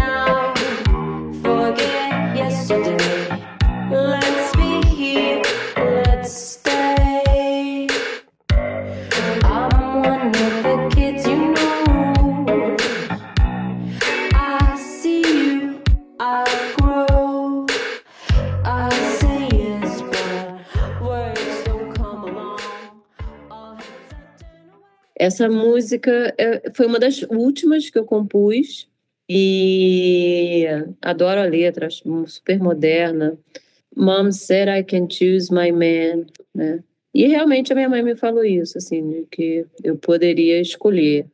[25.27, 28.87] Essa música é- foi uma das últimas que eu compus
[29.29, 30.65] e
[31.01, 33.37] adoro a letra, acho super moderna.
[33.93, 36.81] Mom said I can choose my man, né?
[37.13, 41.25] E realmente a minha mãe me falou isso, assim, de que eu poderia escolher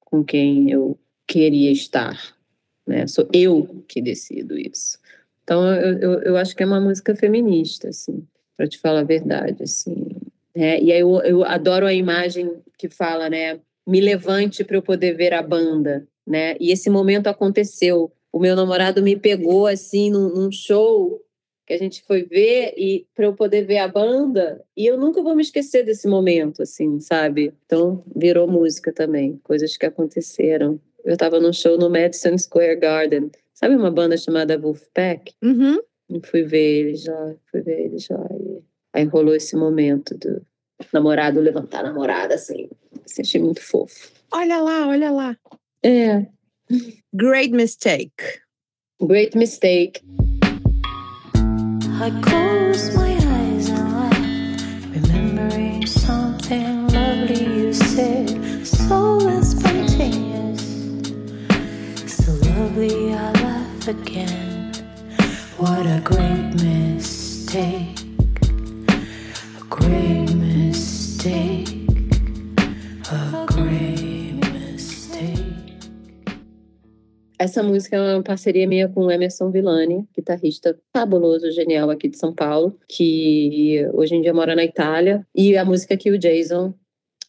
[0.00, 2.20] com quem eu queria estar,
[2.86, 3.06] né?
[3.06, 4.98] Sou eu que decido isso.
[5.44, 8.22] Então eu, eu, eu acho que é uma música feminista, assim,
[8.54, 10.19] para te falar a verdade, assim.
[10.54, 10.80] Né?
[10.80, 13.60] E aí eu, eu adoro a imagem que fala, né?
[13.86, 16.56] Me levante para eu poder ver a banda, né?
[16.60, 18.12] E esse momento aconteceu.
[18.32, 21.20] O meu namorado me pegou assim num, num show
[21.66, 25.22] que a gente foi ver e para eu poder ver a banda e eu nunca
[25.22, 27.54] vou me esquecer desse momento, assim, sabe?
[27.64, 30.80] Então virou música também, coisas que aconteceram.
[31.04, 35.32] Eu estava num show no Madison Square Garden, sabe uma banda chamada Wolfpack?
[35.42, 35.78] Uhum.
[36.10, 38.26] E fui ver eles lá, fui ver eles lá.
[38.32, 40.42] E aí rolou esse momento do
[40.92, 42.68] namorado levantar a namorada, assim.
[43.04, 44.10] assim achei muito fofo.
[44.32, 45.36] Olha lá, olha lá.
[45.84, 46.26] É,
[47.12, 48.12] Great mistake.
[49.02, 50.00] great mistake.
[52.02, 58.30] I close my eyes and laugh, remembering something lovely you said,
[58.64, 60.62] so spontaneous.
[62.06, 64.72] So lovely, I laugh again.
[65.58, 67.99] What a great mistake!
[77.40, 82.18] Essa música é uma parceria minha com o Emerson Villani, guitarrista fabuloso, genial aqui de
[82.18, 85.26] São Paulo, que hoje em dia mora na Itália.
[85.34, 86.74] E a música que o Jason,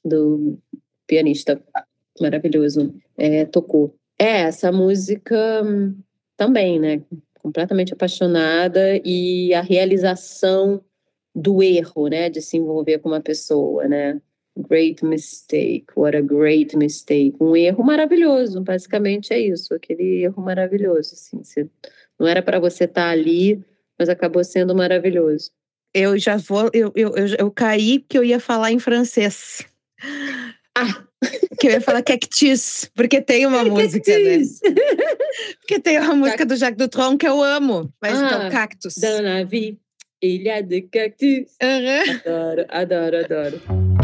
[0.04, 0.60] do
[1.08, 1.62] pianista
[2.20, 3.96] maravilhoso, é, tocou.
[4.20, 5.64] É, essa música
[6.36, 7.02] também, né?
[7.40, 10.84] Completamente apaixonada e a realização
[11.36, 12.30] do erro, né?
[12.30, 14.20] De se envolver com uma pessoa, né?
[14.58, 17.34] Great mistake, what a great mistake.
[17.40, 21.14] Um erro maravilhoso, basicamente é isso, aquele erro maravilhoso.
[21.14, 21.68] Assim, você-
[22.20, 23.64] não era para você estar ali,
[23.98, 25.52] mas acabou sendo maravilhoso.
[25.94, 26.70] Eu já vou.
[26.74, 29.66] Eu, eu, eu, eu caí porque eu ia falar em francês.
[30.78, 31.04] Ah!
[31.60, 34.40] Que eu ia falar cactus, porque tem uma música, né?
[35.60, 37.94] Porque tem uma música do Jacques Dutronc que eu amo.
[38.02, 38.96] Mas Ah, então, cactus.
[38.98, 39.78] Dans la vie,
[40.22, 41.48] il y a des cactus.
[41.62, 42.04] Aham.
[42.26, 44.01] Adoro, adoro, adoro.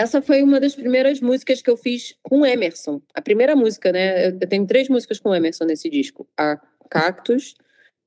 [0.00, 3.02] Essa foi uma das primeiras músicas que eu fiz com Emerson.
[3.12, 4.28] A primeira música, né?
[4.28, 6.26] Eu tenho três músicas com Emerson nesse disco.
[6.38, 7.54] A Cactus,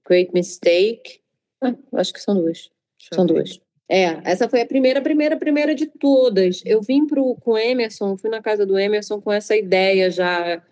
[0.03, 1.21] Great Mistake.
[1.61, 2.71] Ah, acho que são duas.
[3.13, 3.61] São duas.
[3.87, 6.63] É, essa foi a primeira, primeira, primeira de todas.
[6.65, 10.63] Eu vim pro, com o Emerson, fui na casa do Emerson com essa ideia já.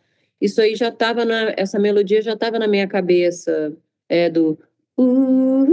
[0.41, 1.53] Isso aí já estava na.
[1.55, 3.77] Essa melodia já estava na minha cabeça.
[4.09, 4.57] É do.
[4.97, 5.65] Uh,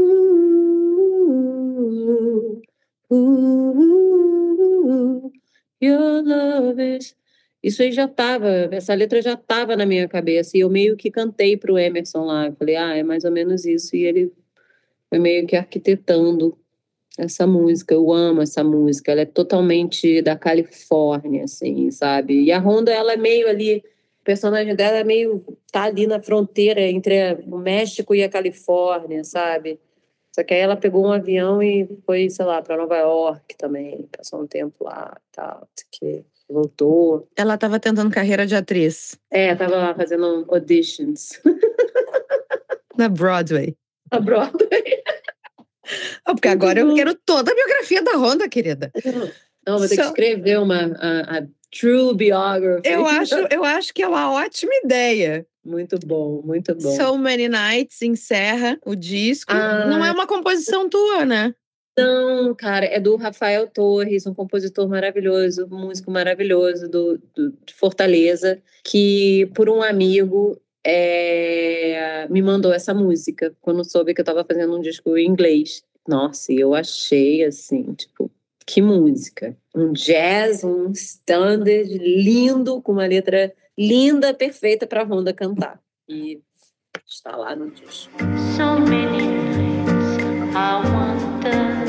[3.11, 4.38] uh,
[5.81, 7.17] your love is.
[7.63, 10.57] Isso aí já estava, essa letra já estava na minha cabeça.
[10.57, 12.47] E eu meio que cantei pro Emerson lá.
[12.47, 13.97] Eu falei, ah, é mais ou menos isso.
[13.97, 14.33] E ele
[15.09, 16.57] foi meio que arquitetando
[17.19, 17.95] essa música.
[17.95, 19.11] Eu amo essa música.
[19.11, 22.45] Ela é totalmente da Califórnia, assim, sabe?
[22.45, 23.79] E a Honda, ela é meio ali.
[24.21, 25.45] O personagem dela é meio.
[25.73, 29.81] tá ali na fronteira entre o México e a Califórnia, sabe?
[30.39, 34.09] Só que aí ela pegou um avião e foi, sei lá, para Nova York também.
[34.17, 35.69] Passou um tempo lá e tal.
[35.91, 37.29] Que voltou.
[37.37, 41.41] Ela estava tentando carreira de atriz É, tava lá fazendo auditions.
[42.97, 43.77] na Broadway.
[44.13, 45.03] A Broadway.
[46.25, 46.95] Ah, porque agora eu bom.
[46.95, 48.93] quero toda a biografia da Honda, querida.
[49.67, 52.89] Não, vou ter que Só- escrever uma a, a true biography.
[52.89, 55.45] Eu acho, eu acho que é uma ótima ideia.
[55.69, 56.97] Muito bom, muito bom.
[56.97, 59.53] So Many Nights encerra o disco.
[59.53, 59.85] Ah.
[59.87, 61.55] Não é uma composição tua, né?
[61.99, 67.75] Não, cara, é do Rafael Torres, um compositor maravilhoso, um músico maravilhoso do, do- de
[67.75, 74.45] Fortaleza, que por um amigo é, me mandou essa música quando soube que eu estava
[74.45, 75.83] fazendo um disco em inglês.
[76.09, 78.31] Nossa, e eu achei assim, tipo,
[78.65, 79.57] que música!
[79.75, 85.81] Um jazz, um standard lindo, com uma letra linda, perfeita para a Honda cantar.
[86.09, 86.41] E
[87.07, 88.11] está lá no disco.
[88.57, 90.19] So many nights
[90.57, 91.85] I wonder,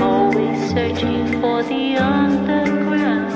[0.00, 3.34] always searching for the underground.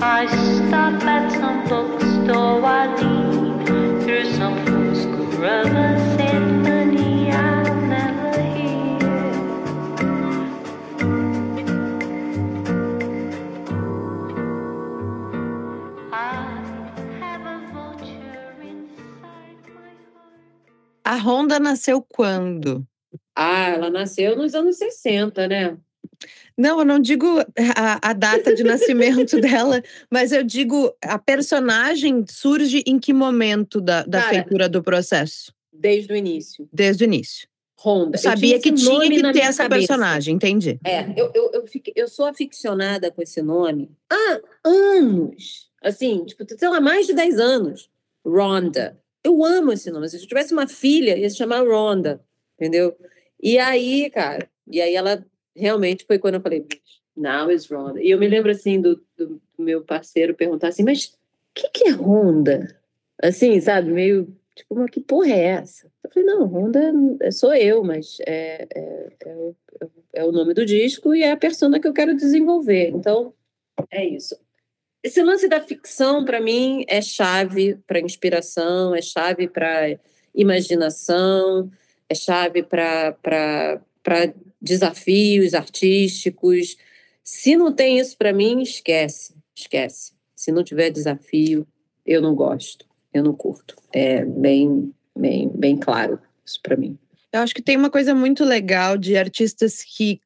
[0.00, 5.06] I stop at some bookstore, I leave through some fool's
[21.06, 22.84] A Honda nasceu quando?
[23.32, 25.76] Ah, ela nasceu nos anos 60, né?
[26.58, 27.38] Não, eu não digo
[27.76, 29.80] a, a data de nascimento dela,
[30.10, 35.52] mas eu digo a personagem surge em que momento da, da Cara, feitura do processo?
[35.72, 36.68] Desde o início.
[36.72, 37.46] Desde o início.
[37.78, 38.16] Honda.
[38.16, 39.78] Eu sabia que esse tinha que ter essa cabeça.
[39.86, 40.80] personagem, entendi.
[40.84, 45.70] É, eu, eu, eu, fiquei- eu sou aficionada com esse nome há anos.
[45.80, 47.88] Assim, tipo, sei lá, mais de 10 anos.
[48.26, 48.98] Rhonda.
[49.26, 50.08] Eu amo esse nome.
[50.08, 52.20] Se eu tivesse uma filha, ia se chamar Rhonda.
[52.54, 52.96] Entendeu?
[53.42, 55.24] E aí, cara, e aí ela
[55.54, 56.64] realmente foi quando eu falei,
[57.16, 58.00] now is Rhonda.
[58.00, 61.18] E eu me lembro, assim, do, do meu parceiro perguntar assim, mas o
[61.54, 62.78] que, que é Honda?
[63.22, 63.90] Assim, sabe?
[63.90, 65.90] Meio, tipo, mas que porra é essa?
[66.04, 69.56] Eu falei, não, Honda é- sou eu, mas é, é, é o-
[70.12, 72.88] é o nome do disco e é a persona que eu quero desenvolver.
[72.90, 73.34] Então,
[73.90, 74.36] é isso.
[75.06, 80.00] Esse lance da ficção, para mim, é chave para inspiração, é chave para
[80.34, 81.70] imaginação,
[82.08, 83.14] é chave para
[84.60, 86.76] desafios artísticos.
[87.22, 90.12] Se não tem isso para mim, esquece, esquece.
[90.34, 91.64] Se não tiver desafio,
[92.04, 92.84] eu não gosto,
[93.14, 93.76] eu não curto.
[93.92, 96.98] É bem, bem, bem claro isso para mim.
[97.32, 100.20] Eu acho que tem uma coisa muito legal de artistas que,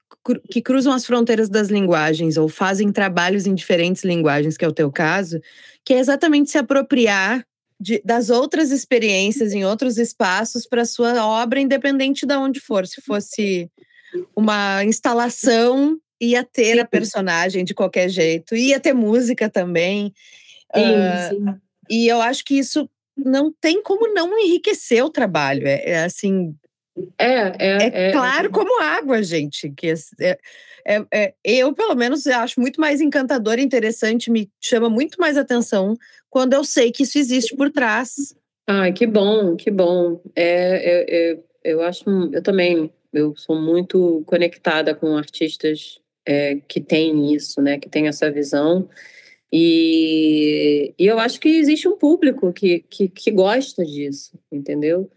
[0.50, 4.72] que cruzam as fronteiras das linguagens ou fazem trabalhos em diferentes linguagens, que é o
[4.72, 5.40] teu caso,
[5.84, 7.44] que é exatamente se apropriar
[7.80, 12.86] de- das outras experiências em outros espaços para sua obra, independente de onde for.
[12.86, 13.70] Se fosse
[14.36, 16.88] uma instalação, ia ter a Sim.
[16.90, 20.12] personagem de qualquer jeito, ia ter música também.
[20.74, 21.56] Ah,
[21.88, 25.66] e eu acho que isso não tem como não enriquecer o trabalho.
[25.66, 26.54] É, é assim,
[27.18, 29.70] É, é, é, claro como água, gente.
[29.70, 30.38] Que é,
[30.84, 35.36] é- é- eu, pelo menos, acho muito mais encantador e interessante, me chama muito mais
[35.36, 35.96] atenção
[36.28, 38.34] quando eu sei que isso existe por trás.
[38.66, 40.20] Ai, que bom, que bom.
[40.34, 46.80] É, é, é, eu acho, eu também, eu sou muito conectada com artistas é, que
[46.80, 48.88] têm isso, né, que têm essa visão.
[49.52, 55.10] E, e eu acho que existe um público que, que, que gosta disso, entendeu?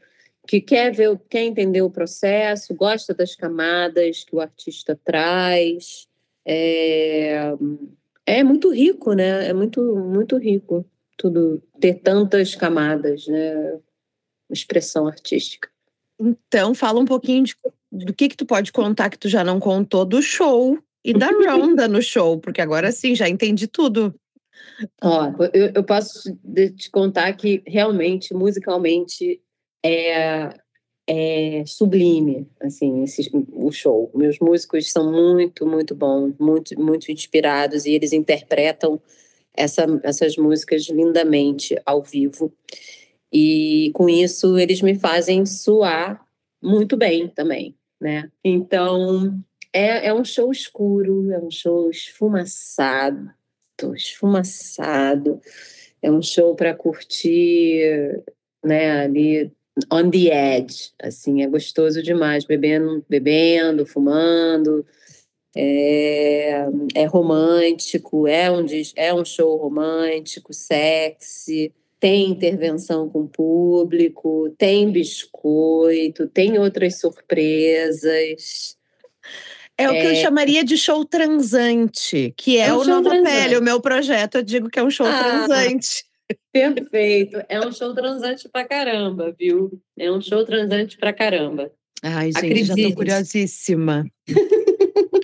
[0.47, 6.07] Que quer ver, quer entender o processo, gosta das camadas que o artista traz.
[6.45, 7.53] É,
[8.25, 9.47] é muito rico, né?
[9.47, 10.85] É muito, muito rico
[11.17, 13.79] tudo ter tantas camadas, né?
[14.49, 15.69] Expressão artística.
[16.19, 17.55] Então, fala um pouquinho de-
[17.91, 21.27] do que que tu pode contar que tu já não contou do show e da
[21.27, 24.13] Ronda no show, porque agora sim, já entendi tudo.
[25.01, 26.35] Ó, eu, eu posso
[26.77, 29.41] te contar que realmente, musicalmente,
[29.83, 30.55] é,
[31.07, 34.11] é sublime, assim, esse, o show.
[34.15, 39.01] Meus músicos são muito, muito bons, muito, muito inspirados e eles interpretam
[39.53, 42.51] essa, essas músicas lindamente ao vivo.
[43.31, 46.25] E com isso eles me fazem suar
[46.61, 48.31] muito bem também, né?
[48.43, 49.37] Então
[49.73, 53.31] é, é um show escuro, é um show esfumaçado,
[53.95, 55.41] esfumaçado.
[56.01, 58.21] É um show para curtir,
[58.63, 59.51] né, ali
[59.91, 64.85] on the edge, assim, é gostoso demais, bebendo, bebendo, fumando.
[65.55, 66.65] É,
[66.95, 68.65] é romântico, é um,
[68.95, 78.75] é um show romântico, sexy, tem intervenção com o público, tem biscoito, tem outras surpresas.
[79.77, 83.41] É, o que eu chamaria de show transante, que é, É um o Nova transante.
[83.41, 85.45] Pele, o meu projeto, eu digo que é um show Ah.
[85.47, 86.03] transante.
[86.51, 87.43] Perfeito.
[87.49, 89.81] É um show transante pra caramba, viu?
[89.97, 91.71] É um show transante pra caramba.
[92.01, 92.95] Ai, gente, já tô Acredite.
[92.95, 94.05] curiosíssima.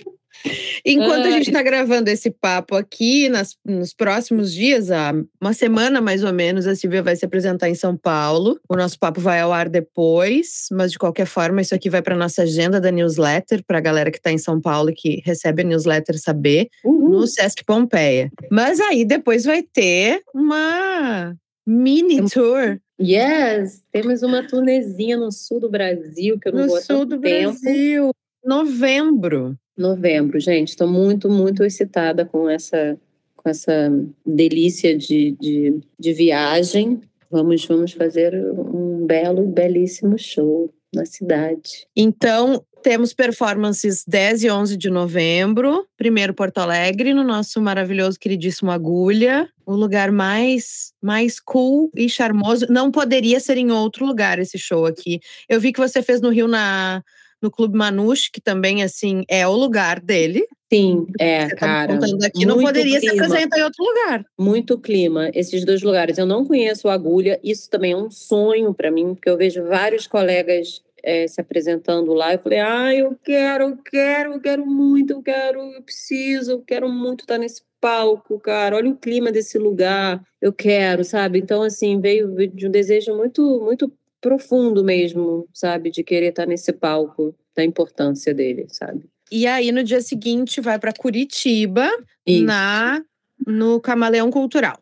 [0.84, 1.32] Enquanto a Ai.
[1.32, 6.32] gente está gravando esse papo aqui, nas- nos próximos dias, há uma semana mais ou
[6.32, 8.58] menos, a Silvia vai se apresentar em São Paulo.
[8.68, 12.16] O nosso papo vai ao ar depois, mas de qualquer forma, isso aqui vai para
[12.16, 15.62] nossa agenda da newsletter, para a galera que está em São Paulo e que recebe
[15.62, 17.10] a newsletter saber, Uhul.
[17.10, 18.30] no Sesc Pompeia.
[18.50, 21.34] Mas aí depois vai ter uma
[21.66, 26.80] mini tour Yes, temos uma turnezinha no sul do Brasil que eu não no vou
[26.82, 27.58] sul do tempo.
[27.60, 28.10] Brasil,
[28.44, 29.56] novembro.
[29.80, 30.68] Novembro, gente.
[30.68, 32.98] Estou muito, muito excitada com essa,
[33.34, 33.90] com essa
[34.24, 37.00] delícia de, de, de viagem.
[37.30, 41.86] Vamos, vamos fazer um belo, belíssimo show na cidade.
[41.96, 45.86] Então, temos performances 10 e 11 de novembro.
[45.96, 49.48] Primeiro Porto Alegre, no nosso maravilhoso, queridíssimo Agulha.
[49.64, 52.66] O lugar mais, mais cool e charmoso.
[52.68, 55.20] Não poderia ser em outro lugar esse show aqui.
[55.48, 57.02] Eu vi que você fez no Rio, na,
[57.42, 60.44] no Clube Manouche, que também, assim, é o lugar dele.
[60.72, 61.94] Sim, é, Você tá cara.
[61.94, 63.24] contando aqui, não poderia se clima.
[63.26, 64.24] apresentar em outro lugar.
[64.38, 66.16] Muito clima, esses dois lugares.
[66.16, 69.64] Eu não conheço o Agulha, isso também é um sonho para mim, porque eu vejo
[69.64, 72.32] vários colegas eh, se apresentando lá.
[72.34, 76.62] Eu falei, ah, eu quero, eu quero, eu quero muito, eu quero, eu preciso, eu
[76.62, 78.76] quero muito estar nesse palco, cara.
[78.76, 81.40] Olha o clima desse lugar, eu quero, sabe?
[81.40, 85.90] Então, assim, veio de um desejo muito, muito profundo mesmo, sabe?
[85.90, 89.04] De querer estar nesse palco, da importância dele, sabe?
[89.30, 91.88] E aí, no dia seguinte, vai para Curitiba,
[92.26, 92.44] Isso.
[92.44, 93.02] na
[93.46, 94.78] no Camaleão Cultural.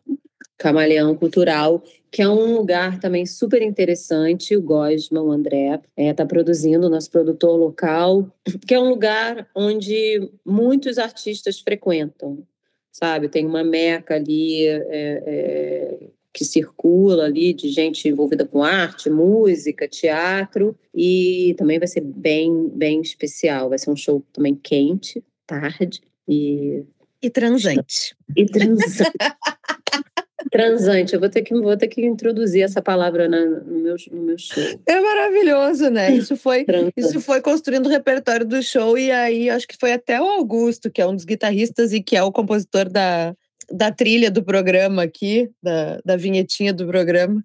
[0.57, 1.81] Camaleão Cultural,
[2.11, 4.57] que é um lugar também super interessante.
[4.57, 8.29] O Gosma, o André, está produzindo, o nosso produtor local,
[8.67, 12.43] que é um lugar onde muitos artistas frequentam,
[12.91, 13.29] sabe?
[13.29, 19.87] Tem uma meca ali é, é, que circula ali de gente envolvida com arte, música,
[19.87, 23.69] teatro, e também vai ser bem, bem especial.
[23.69, 26.83] Vai ser um show também quente, tarde, e
[27.21, 28.15] E transante.
[28.37, 29.11] e transante.
[30.51, 31.13] transante.
[31.13, 34.37] Eu vou ter que, vou ter que introduzir essa palavra na- no, meu, no meu
[34.37, 34.63] show.
[34.85, 36.11] É maravilhoso, né?
[36.15, 36.65] Isso foi,
[36.95, 40.89] isso foi construindo o repertório do show, e aí acho que foi até o Augusto,
[40.89, 43.35] que é um dos guitarristas e que é o compositor da,
[43.71, 47.43] da trilha do programa aqui, da, da vinhetinha do programa.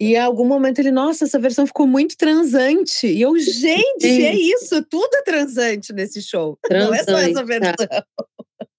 [0.00, 3.06] E em algum momento ele, nossa, essa versão ficou muito transante.
[3.06, 6.58] E eu, gente, é isso, tudo é transante nesse show.
[6.70, 7.86] Não é só essa Transante, versão.
[7.86, 8.04] tá.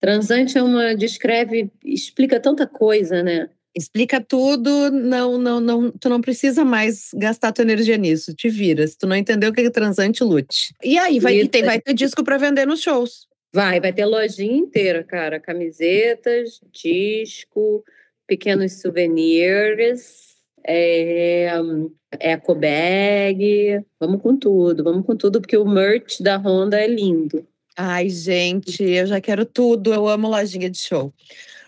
[0.01, 0.95] Transante é uma.
[0.95, 3.49] descreve, explica tanta coisa, né?
[3.73, 8.85] Explica tudo, não, não, não, tu não precisa mais gastar tua energia nisso, te vira.
[8.85, 10.75] Se tu não entendeu o que é transante, lute.
[10.83, 13.30] E aí, vai, e tem, vai ter disco para vender nos shows.
[13.53, 15.39] Vai, vai ter lojinha inteira, cara.
[15.39, 17.83] Camisetas, disco,
[18.25, 20.35] pequenos souvenirs,
[20.65, 21.49] é,
[22.19, 23.83] eco bag.
[23.99, 27.45] Vamos com tudo, vamos com tudo, porque o merch da Honda é lindo.
[27.77, 29.93] Ai, gente, eu já quero tudo.
[29.93, 31.13] Eu amo lojinha de show.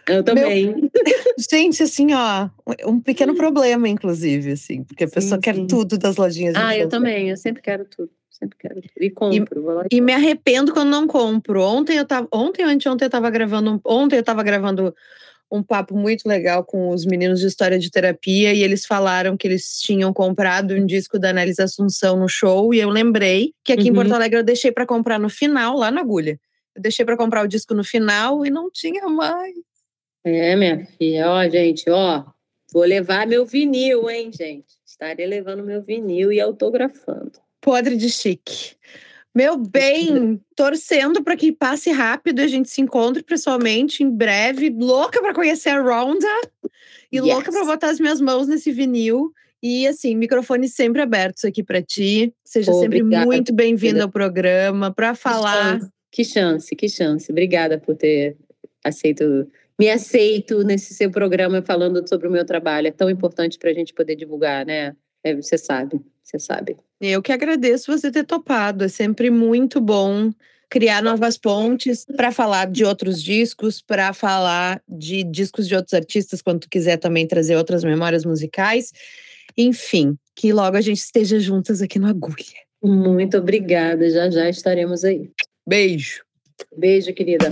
[0.08, 0.90] Eu também.
[1.52, 2.50] Gente, assim, ó,
[2.86, 5.66] um pequeno problema, inclusive, assim, porque a Sim, pessoa quer sim.
[5.66, 6.82] tudo das lojinhas de Ah, show.
[6.82, 7.30] eu também.
[7.30, 8.12] Eu sempre quero tudo.
[8.34, 8.82] Sempre quero.
[9.00, 9.62] E compro.
[9.64, 11.62] lá E me arrependo quando não compro.
[11.62, 14.94] Ontem eu tava, ontem ou anteontem eu tava gravando, um- ontem eu tava gravando
[15.52, 19.48] um papo muito legal com os meninos de história de terapia e eles falaram que
[19.48, 23.88] eles tinham comprado um disco da Annelise Assunção no show e eu lembrei que aqui
[23.88, 23.98] em Uhum.
[23.98, 26.40] Porto Alegre eu deixei para comprar no final, lá na agulha.
[26.76, 29.54] Eu deixei para comprar o disco no final e não tinha mais.
[30.26, 32.24] É, minha filha, ó, gente, ó,
[32.74, 34.74] vou levar meu vinil, hein, gente?
[34.84, 37.43] Estarei levando meu vinil e autografando.
[37.64, 38.76] Podre de chique.
[39.34, 44.70] Meu bem, torcendo para que passe rápido e a gente se encontre pessoalmente em breve.
[44.70, 46.28] Louca para conhecer a Ronda
[47.12, 47.58] e louca Yes.
[47.58, 49.32] para botar as minhas mãos nesse vinil.
[49.62, 52.34] E assim, microfones sempre abertos aqui para ti.
[52.44, 54.04] Seja sempre Obrigada, muito bem-vinda querida.
[54.04, 55.80] ao programa para falar.
[56.12, 57.32] Que chance, que chance.
[57.32, 58.36] Obrigada por ter
[58.84, 59.48] aceito,
[59.80, 62.88] me aceito nesse seu programa falando sobre o meu trabalho.
[62.88, 64.94] É tão importante para a gente poder divulgar, né?
[65.24, 66.78] É, você sabe, você sabe.
[67.00, 68.84] Eu que agradeço você ter topado.
[68.84, 70.32] É sempre muito bom
[70.70, 76.42] criar novas pontes para falar de outros discos, para falar de discos de outros artistas,
[76.42, 78.92] quando tu quiser também trazer outras memórias musicais.
[79.56, 82.64] Enfim, que logo a gente esteja juntas aqui no Agulha.
[82.82, 84.10] Muito obrigada.
[84.10, 85.30] Já já estaremos aí.
[85.66, 86.24] Beijo.
[86.76, 87.50] Beijo, querida.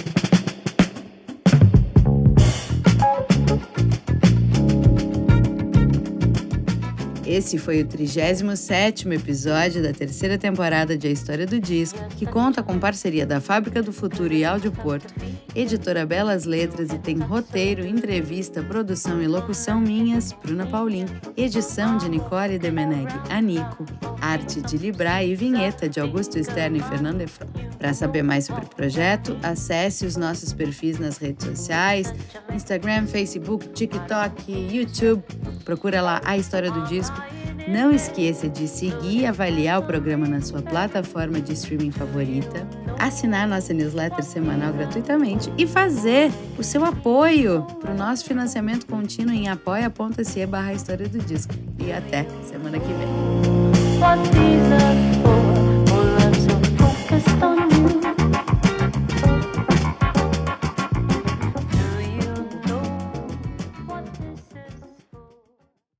[7.31, 12.61] Esse foi o 37º episódio da terceira temporada de A História do Disco, que conta
[12.61, 15.13] com parceria da Fábrica do Futuro e Áudio Porto,
[15.55, 21.05] editora Belas Letras e tem roteiro, entrevista, produção e locução minhas, Bruna Paulin,
[21.37, 23.85] edição de Nicole Demeneg, Anico,
[24.19, 27.47] arte de Libra e vinheta de Augusto Stern e Fernando Efron.
[27.79, 32.13] Para saber mais sobre o projeto, acesse os nossos perfis nas redes sociais,
[32.53, 35.23] Instagram, Facebook, TikTok, YouTube.
[35.63, 37.20] Procura lá A História do Disco
[37.67, 42.67] não esqueça de seguir e avaliar o programa na sua plataforma de streaming favorita,
[42.97, 49.33] assinar nossa newsletter semanal gratuitamente e fazer o seu apoio para o nosso financiamento contínuo
[49.33, 51.53] em apoia.se barra História do Disco.
[51.79, 53.07] E até semana que vem.